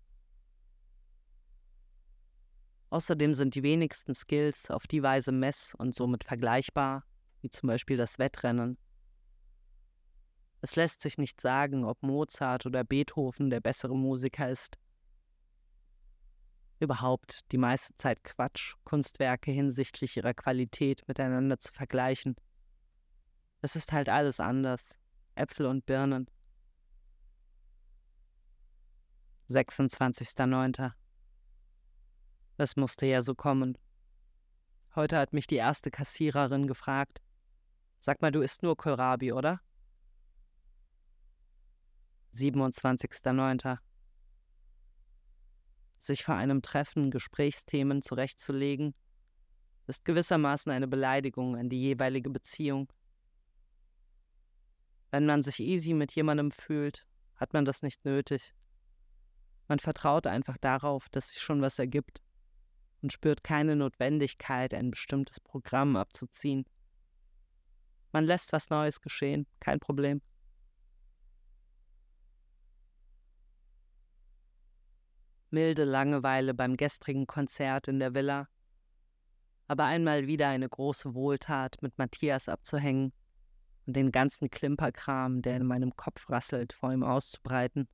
Außerdem 2.89 3.34
sind 3.34 3.56
die 3.56 3.63
wenigsten 3.63 4.13
Skills 4.13 4.69
auf 4.69 4.88
die 4.88 5.02
Weise 5.02 5.32
mess- 5.32 5.76
und 5.76 5.95
somit 5.95 6.23
vergleichbar, 6.23 7.04
wie 7.41 7.49
zum 7.49 7.67
Beispiel 7.67 7.97
das 7.97 8.19
Wettrennen. 8.19 8.78
Es 10.62 10.76
lässt 10.76 11.02
sich 11.02 11.17
nicht 11.17 11.41
sagen, 11.41 11.84
ob 11.84 12.02
Mozart 12.04 12.65
oder 12.65 12.84
Beethoven 12.84 13.49
der 13.49 13.60
bessere 13.60 13.97
Musiker 13.97 14.49
ist 14.49 14.78
überhaupt 16.84 17.52
die 17.52 17.58
meiste 17.58 17.95
Zeit 17.95 18.23
Quatsch, 18.23 18.76
Kunstwerke 18.84 19.52
hinsichtlich 19.52 20.17
ihrer 20.17 20.34
Qualität 20.34 21.08
miteinander 21.08 21.58
zu 21.58 21.71
vergleichen. 21.73 22.36
Es 23.63 23.78
ist 23.78 23.93
halt 23.93 24.10
alles 24.10 24.41
anders. 24.41 24.93
Äpfel 25.36 25.67
und 25.67 25.86
Birnen. 25.86 26.30
26.09. 29.49 30.91
Es 32.58 32.76
musste 32.76 33.06
ja 33.06 33.21
so 33.21 33.36
kommen. 33.36 33.78
Heute 34.95 35.17
hat 35.17 35.32
mich 35.32 35.47
die 35.47 35.56
erste 35.56 35.91
Kassiererin 35.91 36.67
gefragt. 36.67 37.21
Sag 38.02 38.21
mal, 38.21 38.34
du 38.34 38.41
isst 38.41 38.63
nur 38.63 38.76
Kohlrabi, 38.76 39.32
oder? 39.32 39.62
27.09. 42.34 43.78
Sich 45.99 46.26
vor 46.26 46.36
einem 46.36 46.62
Treffen 46.62 47.12
Gesprächsthemen 47.12 48.02
zurechtzulegen, 48.02 48.93
ist 49.88 50.04
gewissermaßen 50.04 50.69
eine 50.69 50.89
Beleidigung 50.89 51.56
an 51.56 51.69
die 51.69 51.80
jeweilige 51.80 52.30
Beziehung. 52.30 52.91
Wenn 55.13 55.28
man 55.28 55.43
sich 55.43 55.60
easy 55.60 55.93
mit 55.93 56.15
jemandem 56.15 56.49
fühlt, 56.49 57.06
hat 57.36 57.54
man 57.54 57.65
das 57.65 57.84
nicht 57.84 58.04
nötig. 58.04 58.52
Man 59.67 59.78
vertraut 59.78 60.26
einfach 60.26 60.58
darauf, 60.58 61.08
dass 61.10 61.30
sich 61.30 61.39
schon 61.39 61.62
was 61.62 61.78
ergibt 61.78 62.23
und 63.04 63.13
spürt 63.13 63.43
keine 63.43 63.76
Notwendigkeit, 63.76 64.73
ein 64.73 64.89
bestimmtes 64.89 65.39
Programm 65.39 65.97
abzuziehen. 65.97 66.65
Man 68.12 68.26
lässt 68.26 68.54
was 68.54 68.71
Neues 68.71 69.02
geschehen, 69.02 69.45
kein 69.60 69.80
Problem. 69.80 70.19
Milde 75.52 75.84
Langeweile 75.84 76.56
beim 76.56 76.76
gestrigen 76.76 77.28
Konzert 77.28 77.88
in 77.88 77.99
der 77.99 78.15
Villa, 78.15 78.47
aber 79.67 79.86
einmal 79.86 80.26
wieder 80.26 80.47
eine 80.47 80.67
große 80.67 81.13
Wohltat 81.13 81.84
mit 81.84 81.99
Matthias 81.99 82.49
abzuhängen 82.49 83.13
und 83.86 83.96
den 83.96 84.12
ganzen 84.12 84.50
Klimperkram, 84.50 85.41
der 85.41 85.58
in 85.58 85.65
meinem 85.65 85.96
Kopf 85.96 86.30
rasselt, 86.30 86.74
vor 86.74 86.93
ihm 86.93 87.04
auszubreiten. 87.04 87.88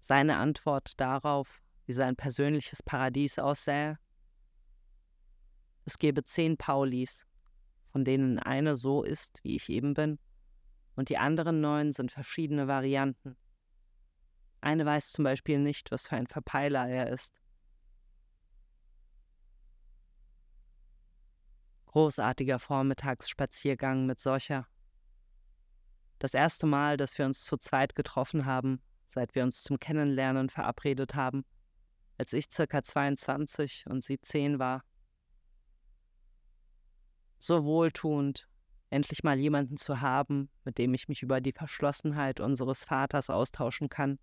Seine 0.00 0.36
Antwort 0.36 1.00
darauf 1.00 1.62
wie 1.86 1.92
sein 1.92 2.16
persönliches 2.16 2.82
Paradies 2.82 3.38
aussähe? 3.38 3.98
Es 5.84 5.98
gäbe 5.98 6.22
zehn 6.22 6.56
Paulis, 6.56 7.26
von 7.90 8.04
denen 8.04 8.38
eine 8.38 8.76
so 8.76 9.02
ist, 9.02 9.40
wie 9.42 9.56
ich 9.56 9.68
eben 9.68 9.94
bin, 9.94 10.18
und 10.94 11.08
die 11.08 11.18
anderen 11.18 11.60
neun 11.60 11.92
sind 11.92 12.12
verschiedene 12.12 12.68
Varianten. 12.68 13.36
Eine 14.60 14.86
weiß 14.86 15.10
zum 15.10 15.24
Beispiel 15.24 15.58
nicht, 15.58 15.90
was 15.90 16.06
für 16.06 16.16
ein 16.16 16.28
Verpeiler 16.28 16.88
er 16.88 17.08
ist. 17.08 17.41
Großartiger 21.92 22.58
Vormittagsspaziergang 22.58 24.06
mit 24.06 24.18
solcher. 24.18 24.66
Das 26.18 26.32
erste 26.32 26.66
Mal, 26.66 26.96
dass 26.96 27.18
wir 27.18 27.26
uns 27.26 27.44
zu 27.44 27.58
zweit 27.58 27.94
getroffen 27.94 28.46
haben, 28.46 28.80
seit 29.08 29.34
wir 29.34 29.42
uns 29.42 29.62
zum 29.62 29.78
Kennenlernen 29.78 30.48
verabredet 30.48 31.14
haben, 31.14 31.44
als 32.16 32.32
ich 32.32 32.50
circa 32.50 32.82
22 32.82 33.84
und 33.90 34.02
sie 34.02 34.18
10 34.18 34.58
war. 34.58 34.84
So 37.38 37.64
wohltuend, 37.64 38.48
endlich 38.88 39.22
mal 39.22 39.38
jemanden 39.38 39.76
zu 39.76 40.00
haben, 40.00 40.48
mit 40.64 40.78
dem 40.78 40.94
ich 40.94 41.08
mich 41.08 41.22
über 41.22 41.42
die 41.42 41.52
Verschlossenheit 41.52 42.40
unseres 42.40 42.84
Vaters 42.84 43.28
austauschen 43.28 43.90
kann 43.90 44.18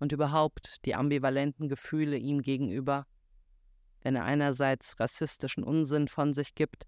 und 0.00 0.10
überhaupt 0.10 0.84
die 0.84 0.96
ambivalenten 0.96 1.68
Gefühle 1.68 2.16
ihm 2.16 2.42
gegenüber, 2.42 3.06
wenn 4.02 4.16
er 4.16 4.24
einerseits 4.24 4.98
rassistischen 5.00 5.64
Unsinn 5.64 6.08
von 6.08 6.32
sich 6.34 6.54
gibt 6.54 6.86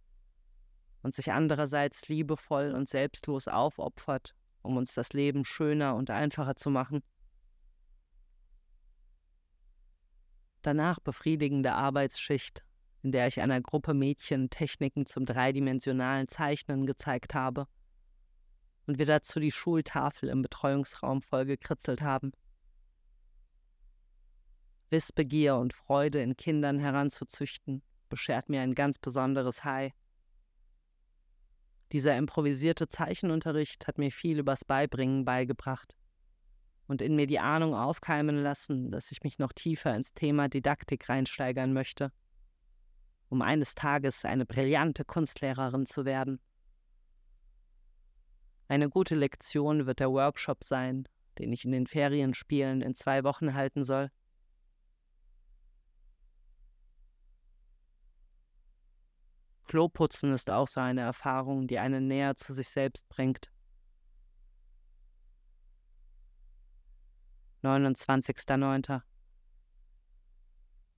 und 1.02 1.14
sich 1.14 1.32
andererseits 1.32 2.08
liebevoll 2.08 2.72
und 2.72 2.88
selbstlos 2.88 3.48
aufopfert, 3.48 4.34
um 4.62 4.76
uns 4.76 4.94
das 4.94 5.12
Leben 5.12 5.44
schöner 5.44 5.94
und 5.96 6.10
einfacher 6.10 6.56
zu 6.56 6.70
machen. 6.70 7.02
Danach 10.62 11.00
befriedigende 11.00 11.72
Arbeitsschicht, 11.72 12.64
in 13.02 13.12
der 13.12 13.26
ich 13.28 13.40
einer 13.40 13.62
Gruppe 13.62 13.94
Mädchen 13.94 14.50
Techniken 14.50 15.06
zum 15.06 15.24
dreidimensionalen 15.24 16.28
Zeichnen 16.28 16.86
gezeigt 16.86 17.34
habe 17.34 17.66
und 18.86 18.98
wir 18.98 19.06
dazu 19.06 19.40
die 19.40 19.52
Schultafel 19.52 20.28
im 20.28 20.42
Betreuungsraum 20.42 21.22
vollgekritzelt 21.22 22.02
haben. 22.02 22.32
Wissbegier 24.90 25.56
und 25.56 25.72
Freude 25.72 26.20
in 26.20 26.36
Kindern 26.36 26.78
heranzuzüchten, 26.78 27.82
beschert 28.08 28.48
mir 28.48 28.60
ein 28.60 28.74
ganz 28.74 28.98
besonderes 28.98 29.64
High. 29.64 29.92
Dieser 31.92 32.16
improvisierte 32.16 32.88
Zeichenunterricht 32.88 33.86
hat 33.86 33.98
mir 33.98 34.12
viel 34.12 34.38
übers 34.38 34.64
Beibringen 34.64 35.24
beigebracht 35.24 35.96
und 36.86 37.02
in 37.02 37.16
mir 37.16 37.26
die 37.26 37.38
Ahnung 37.38 37.74
aufkeimen 37.74 38.36
lassen, 38.36 38.90
dass 38.90 39.12
ich 39.12 39.22
mich 39.22 39.38
noch 39.38 39.52
tiefer 39.52 39.94
ins 39.94 40.12
Thema 40.12 40.48
Didaktik 40.48 41.08
reinsteigern 41.08 41.72
möchte, 41.72 42.12
um 43.28 43.42
eines 43.42 43.74
Tages 43.74 44.24
eine 44.24 44.44
brillante 44.44 45.04
Kunstlehrerin 45.04 45.86
zu 45.86 46.04
werden. 46.04 46.40
Eine 48.66 48.88
gute 48.88 49.16
Lektion 49.16 49.86
wird 49.86 49.98
der 49.98 50.10
Workshop 50.12 50.62
sein, 50.62 51.08
den 51.38 51.52
ich 51.52 51.64
in 51.64 51.72
den 51.72 51.88
Ferienspielen 51.88 52.82
in 52.82 52.94
zwei 52.94 53.24
Wochen 53.24 53.54
halten 53.54 53.82
soll. 53.82 54.10
Kloputzen 59.70 60.32
ist 60.32 60.50
auch 60.50 60.66
so 60.66 60.80
eine 60.80 61.02
Erfahrung, 61.02 61.68
die 61.68 61.78
einen 61.78 62.08
näher 62.08 62.34
zu 62.34 62.52
sich 62.52 62.68
selbst 62.68 63.08
bringt. 63.08 63.52
29.09. 67.62 69.00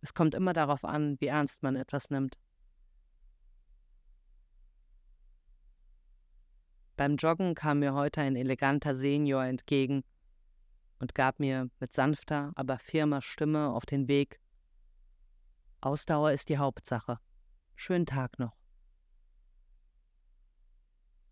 Es 0.01 0.15
kommt 0.15 0.35
immer 0.35 0.55
darauf 0.55 0.87
an, 0.87 1.21
wie 1.21 1.27
ernst 1.27 1.63
man 1.63 1.77
etwas 1.77 2.09
nimmt. 2.09 2.39
Beim 6.97 7.17
Joggen 7.17 7.55
kam 7.55 7.81
mir 7.81 7.93
heute 7.93 8.23
ein 8.23 8.37
eleganter 8.37 8.95
Senior 8.95 9.45
entgegen 9.45 10.03
und 10.99 11.15
gab 11.15 11.41
mir 11.41 11.69
mit 11.79 11.93
sanfter, 11.93 12.53
aber 12.55 12.79
firmer 12.79 13.21
Stimme 13.21 13.69
auf 13.69 13.85
den 13.85 14.09
Weg. 14.09 14.41
Ausdauer 15.83 16.33
ist 16.33 16.49
die 16.49 16.57
Hauptsache. 16.57 17.19
Schönen 17.77 18.07
Tag 18.07 18.39
noch. 18.39 18.62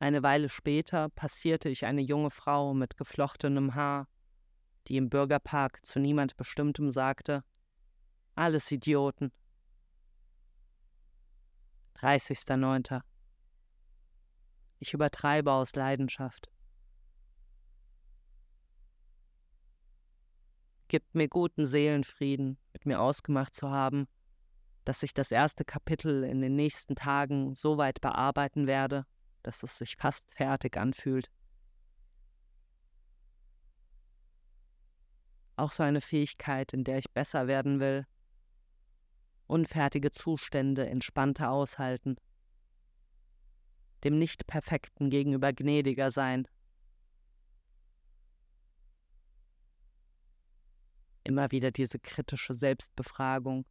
Eine 0.00 0.24
Weile 0.24 0.48
später 0.48 1.10
passierte 1.10 1.68
ich 1.68 1.86
eine 1.86 2.00
junge 2.00 2.30
Frau 2.30 2.74
mit 2.74 2.96
geflochtenem 2.96 3.76
Haar 3.76 4.08
die 4.88 4.96
im 4.96 5.08
Bürgerpark 5.08 5.84
zu 5.86 6.00
niemand 6.00 6.36
Bestimmtem 6.36 6.90
sagte, 6.90 7.44
alles 8.34 8.70
Idioten. 8.70 9.32
30.09. 11.96 13.02
Ich 14.78 14.94
übertreibe 14.94 15.52
aus 15.52 15.74
Leidenschaft. 15.74 16.50
Gibt 20.88 21.14
mir 21.14 21.28
guten 21.28 21.66
Seelenfrieden, 21.66 22.58
mit 22.72 22.84
mir 22.84 23.00
ausgemacht 23.00 23.54
zu 23.54 23.70
haben, 23.70 24.08
dass 24.84 25.02
ich 25.02 25.14
das 25.14 25.30
erste 25.30 25.64
Kapitel 25.64 26.24
in 26.24 26.40
den 26.40 26.56
nächsten 26.56 26.96
Tagen 26.96 27.54
so 27.54 27.76
weit 27.76 28.00
bearbeiten 28.00 28.66
werde, 28.66 29.06
dass 29.42 29.62
es 29.62 29.78
sich 29.78 29.96
fast 29.96 30.32
fertig 30.34 30.76
anfühlt. 30.76 31.30
auch 35.60 35.70
so 35.70 35.82
eine 35.82 36.00
Fähigkeit, 36.00 36.72
in 36.72 36.84
der 36.84 36.98
ich 36.98 37.10
besser 37.10 37.46
werden 37.46 37.78
will. 37.80 38.06
Unfertige 39.46 40.10
Zustände 40.10 40.88
entspannter 40.88 41.50
aushalten. 41.50 42.16
Dem 44.02 44.18
Nicht-Perfekten 44.18 45.10
gegenüber 45.10 45.52
gnädiger 45.52 46.10
sein. 46.10 46.48
Immer 51.24 51.50
wieder 51.50 51.70
diese 51.70 51.98
kritische 51.98 52.54
Selbstbefragung. 52.54 53.66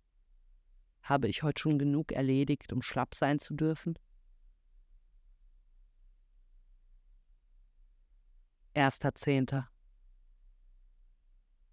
Habe 1.02 1.28
ich 1.28 1.42
heute 1.42 1.62
schon 1.62 1.80
genug 1.80 2.12
erledigt, 2.12 2.72
um 2.72 2.82
schlapp 2.82 3.16
sein 3.16 3.40
zu 3.40 3.56
dürfen? 3.56 3.98
Erster 8.74 9.16
Zehnter 9.16 9.70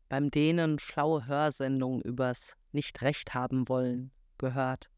beim 0.08 0.30
Dehnen 0.30 0.78
schlaue 0.78 1.26
Hörsendungen 1.26 2.00
übers 2.00 2.56
Nicht-Recht 2.72 3.34
haben 3.34 3.68
wollen 3.68 4.12
gehört. 4.38 4.90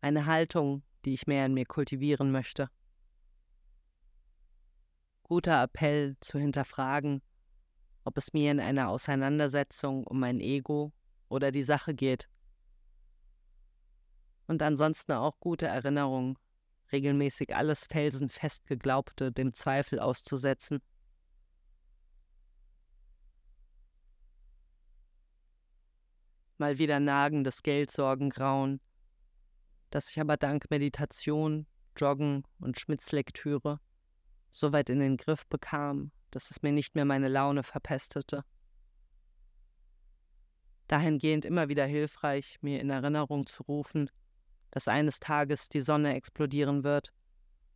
Eine 0.00 0.26
Haltung, 0.26 0.82
die 1.04 1.14
ich 1.14 1.26
mehr 1.26 1.46
in 1.46 1.54
mir 1.54 1.66
kultivieren 1.66 2.30
möchte. 2.30 2.68
Guter 5.22 5.62
Appell 5.62 6.16
zu 6.20 6.38
hinterfragen, 6.38 7.22
ob 8.04 8.16
es 8.16 8.32
mir 8.32 8.52
in 8.52 8.60
einer 8.60 8.88
Auseinandersetzung 8.88 10.06
um 10.06 10.20
mein 10.20 10.38
Ego 10.38 10.92
oder 11.28 11.50
die 11.50 11.64
Sache 11.64 11.94
geht. 11.94 12.28
Und 14.46 14.62
ansonsten 14.62 15.12
auch 15.12 15.40
gute 15.40 15.66
Erinnerung, 15.66 16.38
regelmäßig 16.92 17.54
alles 17.54 17.84
felsenfest 17.84 18.66
Geglaubte 18.66 19.32
dem 19.32 19.52
Zweifel 19.54 19.98
auszusetzen 19.98 20.80
mal 26.58 26.78
wieder 26.78 27.00
nagendes 27.00 27.62
Geldsorgengrauen, 27.62 28.80
das 29.90 30.10
ich 30.10 30.20
aber 30.20 30.36
dank 30.36 30.70
Meditation, 30.70 31.66
Joggen 31.96 32.44
und 32.60 32.78
Schmitz-Lektüre 32.78 33.78
so 34.50 34.72
weit 34.72 34.88
in 34.88 35.00
den 35.00 35.16
Griff 35.16 35.46
bekam, 35.46 36.12
dass 36.30 36.50
es 36.50 36.62
mir 36.62 36.72
nicht 36.72 36.94
mehr 36.94 37.04
meine 37.04 37.28
Laune 37.28 37.62
verpestete. 37.62 38.42
Dahingehend 40.88 41.44
immer 41.44 41.68
wieder 41.68 41.84
hilfreich, 41.84 42.58
mir 42.62 42.80
in 42.80 42.90
Erinnerung 42.90 43.46
zu 43.46 43.64
rufen, 43.64 44.08
dass 44.76 44.88
eines 44.88 45.20
Tages 45.20 45.70
die 45.70 45.80
Sonne 45.80 46.14
explodieren 46.14 46.84
wird 46.84 47.14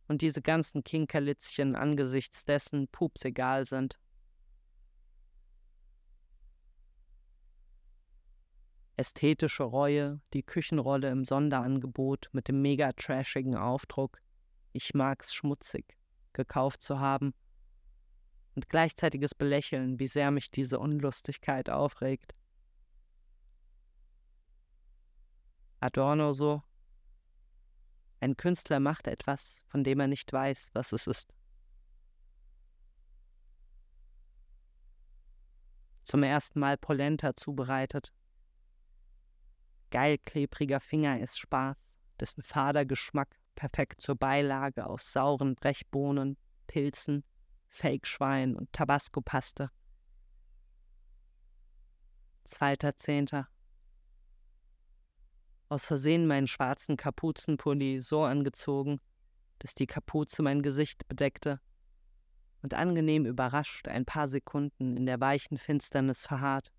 und 0.07 0.21
diese 0.21 0.39
ganzen 0.39 0.83
Kinkerlitzchen 0.83 1.75
angesichts 1.75 2.45
dessen 2.45 2.87
pups 2.89 3.25
egal 3.25 3.65
sind. 3.65 3.99
Ästhetische 8.97 9.63
Reue, 9.63 10.21
die 10.35 10.43
Küchenrolle 10.43 11.09
im 11.09 11.25
Sonderangebot 11.25 12.29
mit 12.33 12.47
dem 12.47 12.61
mega 12.61 12.93
trashigen 12.93 13.55
Aufdruck 13.55 14.21
Ich 14.71 14.93
mag's 14.93 15.33
schmutzig 15.33 15.97
gekauft 16.33 16.83
zu 16.83 16.99
haben 16.99 17.33
und 18.53 18.69
gleichzeitiges 18.69 19.33
Belächeln, 19.33 19.97
wie 19.97 20.05
sehr 20.05 20.29
mich 20.29 20.51
diese 20.51 20.77
Unlustigkeit 20.77 21.67
aufregt. 21.67 22.35
Adorno 25.79 26.33
so, 26.33 26.61
ein 28.21 28.37
Künstler 28.37 28.79
macht 28.79 29.07
etwas, 29.07 29.63
von 29.67 29.83
dem 29.83 29.99
er 29.99 30.07
nicht 30.07 30.31
weiß, 30.31 30.69
was 30.73 30.91
es 30.91 31.07
ist. 31.07 31.33
Zum 36.03 36.23
ersten 36.23 36.59
Mal 36.59 36.77
Polenta 36.77 37.35
zubereitet. 37.35 38.13
Geil 39.89 40.19
klebriger 40.19 40.79
Finger 40.79 41.19
ist 41.19 41.39
Spaß, 41.39 41.75
dessen 42.19 42.43
fader 42.43 42.85
Geschmack 42.85 43.39
perfekt 43.55 44.01
zur 44.01 44.15
Beilage 44.15 44.85
aus 44.85 45.11
sauren 45.11 45.55
Brechbohnen, 45.55 46.37
Pilzen, 46.67 47.23
Fake-Schwein 47.69 48.55
und 48.55 48.71
Tabasco-Paste. 48.71 49.71
Zweiter 52.43 52.95
Zehnter 52.95 53.47
aus 55.71 55.85
Versehen 55.85 56.27
meinen 56.27 56.47
schwarzen 56.47 56.97
Kapuzenpulli 56.97 58.01
so 58.01 58.23
angezogen, 58.23 58.99
dass 59.59 59.73
die 59.73 59.87
Kapuze 59.87 60.43
mein 60.43 60.61
Gesicht 60.61 61.07
bedeckte 61.07 61.61
und 62.61 62.73
angenehm 62.73 63.25
überrascht 63.25 63.87
ein 63.87 64.03
paar 64.03 64.27
Sekunden 64.27 64.97
in 64.97 65.05
der 65.05 65.21
weichen 65.21 65.57
Finsternis 65.57 66.27
verharrt. 66.27 66.73